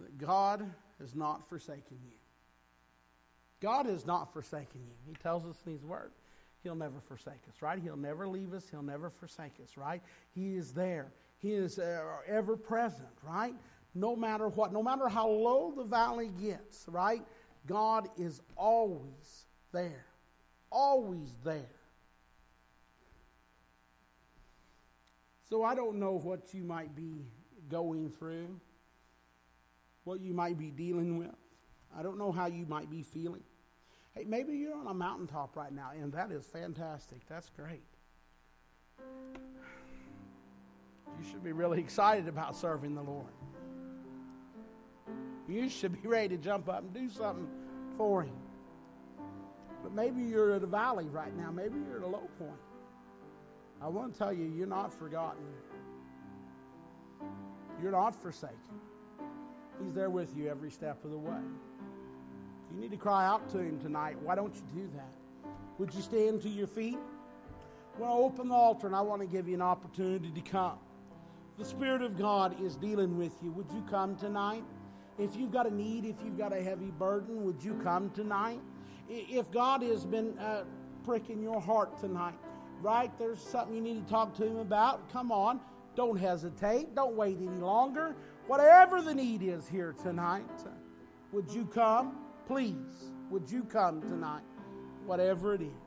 that 0.00 0.18
God 0.18 0.64
has 0.98 1.14
not 1.14 1.48
forsaken 1.48 1.98
you. 2.04 2.16
God 3.60 3.86
has 3.86 4.06
not 4.06 4.32
forsaken 4.32 4.80
you. 4.86 4.94
He 5.06 5.14
tells 5.14 5.44
us 5.44 5.56
in 5.66 5.72
His 5.72 5.84
Word. 5.84 6.12
He'll 6.62 6.74
never 6.74 7.00
forsake 7.00 7.42
us, 7.48 7.62
right? 7.62 7.78
He'll 7.78 7.96
never 7.96 8.26
leave 8.26 8.52
us. 8.52 8.64
He'll 8.70 8.82
never 8.82 9.10
forsake 9.10 9.54
us, 9.62 9.76
right? 9.76 10.02
He 10.34 10.56
is 10.56 10.72
there. 10.72 11.12
He 11.38 11.52
is 11.52 11.78
uh, 11.78 12.02
ever 12.26 12.56
present, 12.56 13.08
right? 13.22 13.54
No 13.94 14.16
matter 14.16 14.48
what, 14.48 14.72
no 14.72 14.82
matter 14.82 15.08
how 15.08 15.28
low 15.28 15.72
the 15.76 15.84
valley 15.84 16.30
gets, 16.40 16.86
right? 16.88 17.22
God 17.66 18.08
is 18.16 18.40
always 18.56 19.46
there. 19.72 20.06
Always 20.70 21.30
there. 21.44 21.70
So 25.48 25.62
I 25.62 25.74
don't 25.74 25.98
know 26.00 26.18
what 26.18 26.52
you 26.52 26.64
might 26.64 26.94
be 26.96 27.24
going 27.68 28.10
through, 28.10 28.60
what 30.04 30.20
you 30.20 30.34
might 30.34 30.58
be 30.58 30.70
dealing 30.70 31.18
with. 31.18 31.30
I 31.96 32.02
don't 32.02 32.18
know 32.18 32.32
how 32.32 32.46
you 32.46 32.66
might 32.66 32.90
be 32.90 33.02
feeling. 33.02 33.44
Hey, 34.14 34.24
maybe 34.26 34.56
you're 34.56 34.74
on 34.76 34.86
a 34.86 34.94
mountaintop 34.94 35.56
right 35.56 35.72
now, 35.72 35.90
and 35.94 36.12
that 36.12 36.30
is 36.32 36.46
fantastic. 36.46 37.20
That's 37.28 37.50
great. 37.50 37.84
You 41.18 41.28
should 41.30 41.42
be 41.42 41.52
really 41.52 41.80
excited 41.80 42.28
about 42.28 42.56
serving 42.56 42.94
the 42.94 43.02
Lord. 43.02 43.26
You 45.48 45.68
should 45.68 46.00
be 46.00 46.08
ready 46.08 46.36
to 46.36 46.42
jump 46.42 46.68
up 46.68 46.80
and 46.80 46.92
do 46.92 47.08
something 47.08 47.48
for 47.96 48.22
Him. 48.22 48.36
But 49.82 49.92
maybe 49.92 50.22
you're 50.22 50.54
at 50.54 50.62
a 50.62 50.66
valley 50.66 51.06
right 51.08 51.34
now. 51.36 51.50
Maybe 51.50 51.78
you're 51.86 51.98
at 51.98 52.02
a 52.02 52.08
low 52.08 52.28
point. 52.38 52.50
I 53.80 53.88
want 53.88 54.12
to 54.12 54.18
tell 54.18 54.32
you, 54.32 54.44
you're 54.44 54.66
not 54.66 54.92
forgotten. 54.92 55.44
You're 57.80 57.92
not 57.92 58.20
forsaken. 58.20 58.56
He's 59.82 59.92
there 59.92 60.10
with 60.10 60.36
you 60.36 60.48
every 60.48 60.70
step 60.70 61.04
of 61.04 61.10
the 61.10 61.18
way. 61.18 61.38
You 62.72 62.80
need 62.80 62.90
to 62.90 62.96
cry 62.96 63.26
out 63.26 63.48
to 63.50 63.58
Him 63.58 63.78
tonight. 63.78 64.16
Why 64.22 64.34
don't 64.34 64.54
you 64.54 64.62
do 64.74 64.90
that? 64.96 65.50
Would 65.78 65.94
you 65.94 66.00
stand 66.00 66.42
to 66.42 66.48
your 66.48 66.66
feet? 66.66 66.98
I 67.96 68.00
want 68.00 68.12
to 68.12 68.24
open 68.24 68.48
the 68.48 68.54
altar 68.54 68.86
and 68.86 68.96
I 68.96 69.02
want 69.02 69.22
to 69.22 69.26
give 69.26 69.46
you 69.46 69.54
an 69.54 69.62
opportunity 69.62 70.30
to 70.30 70.40
come. 70.40 70.78
The 71.58 71.64
Spirit 71.64 72.02
of 72.02 72.18
God 72.18 72.60
is 72.62 72.76
dealing 72.76 73.16
with 73.16 73.32
you. 73.42 73.50
Would 73.52 73.70
you 73.72 73.82
come 73.88 74.14
tonight? 74.16 74.62
If 75.18 75.34
you've 75.36 75.52
got 75.52 75.66
a 75.66 75.74
need, 75.74 76.04
if 76.04 76.16
you've 76.22 76.36
got 76.36 76.52
a 76.52 76.62
heavy 76.62 76.90
burden, 76.90 77.44
would 77.44 77.64
you 77.64 77.80
come 77.82 78.10
tonight? 78.10 78.60
If 79.08 79.50
God 79.50 79.82
has 79.82 80.04
been 80.04 80.38
uh, 80.38 80.64
pricking 81.02 81.42
your 81.42 81.60
heart 81.60 81.98
tonight, 81.98 82.34
right? 82.82 83.10
There's 83.18 83.40
something 83.40 83.74
you 83.74 83.80
need 83.80 84.04
to 84.04 84.12
talk 84.12 84.34
to 84.34 84.44
Him 84.44 84.58
about. 84.58 85.10
Come 85.10 85.32
on. 85.32 85.60
Don't 85.94 86.18
hesitate. 86.18 86.94
Don't 86.94 87.16
wait 87.16 87.38
any 87.38 87.48
longer. 87.56 88.14
Whatever 88.48 89.00
the 89.00 89.14
need 89.14 89.42
is 89.42 89.66
here 89.66 89.94
tonight, 90.02 90.44
would 91.32 91.50
you 91.50 91.64
come? 91.64 92.18
Please, 92.46 93.10
would 93.30 93.50
you 93.50 93.64
come 93.64 94.02
tonight? 94.02 94.44
Whatever 95.06 95.54
it 95.54 95.62
is. 95.62 95.85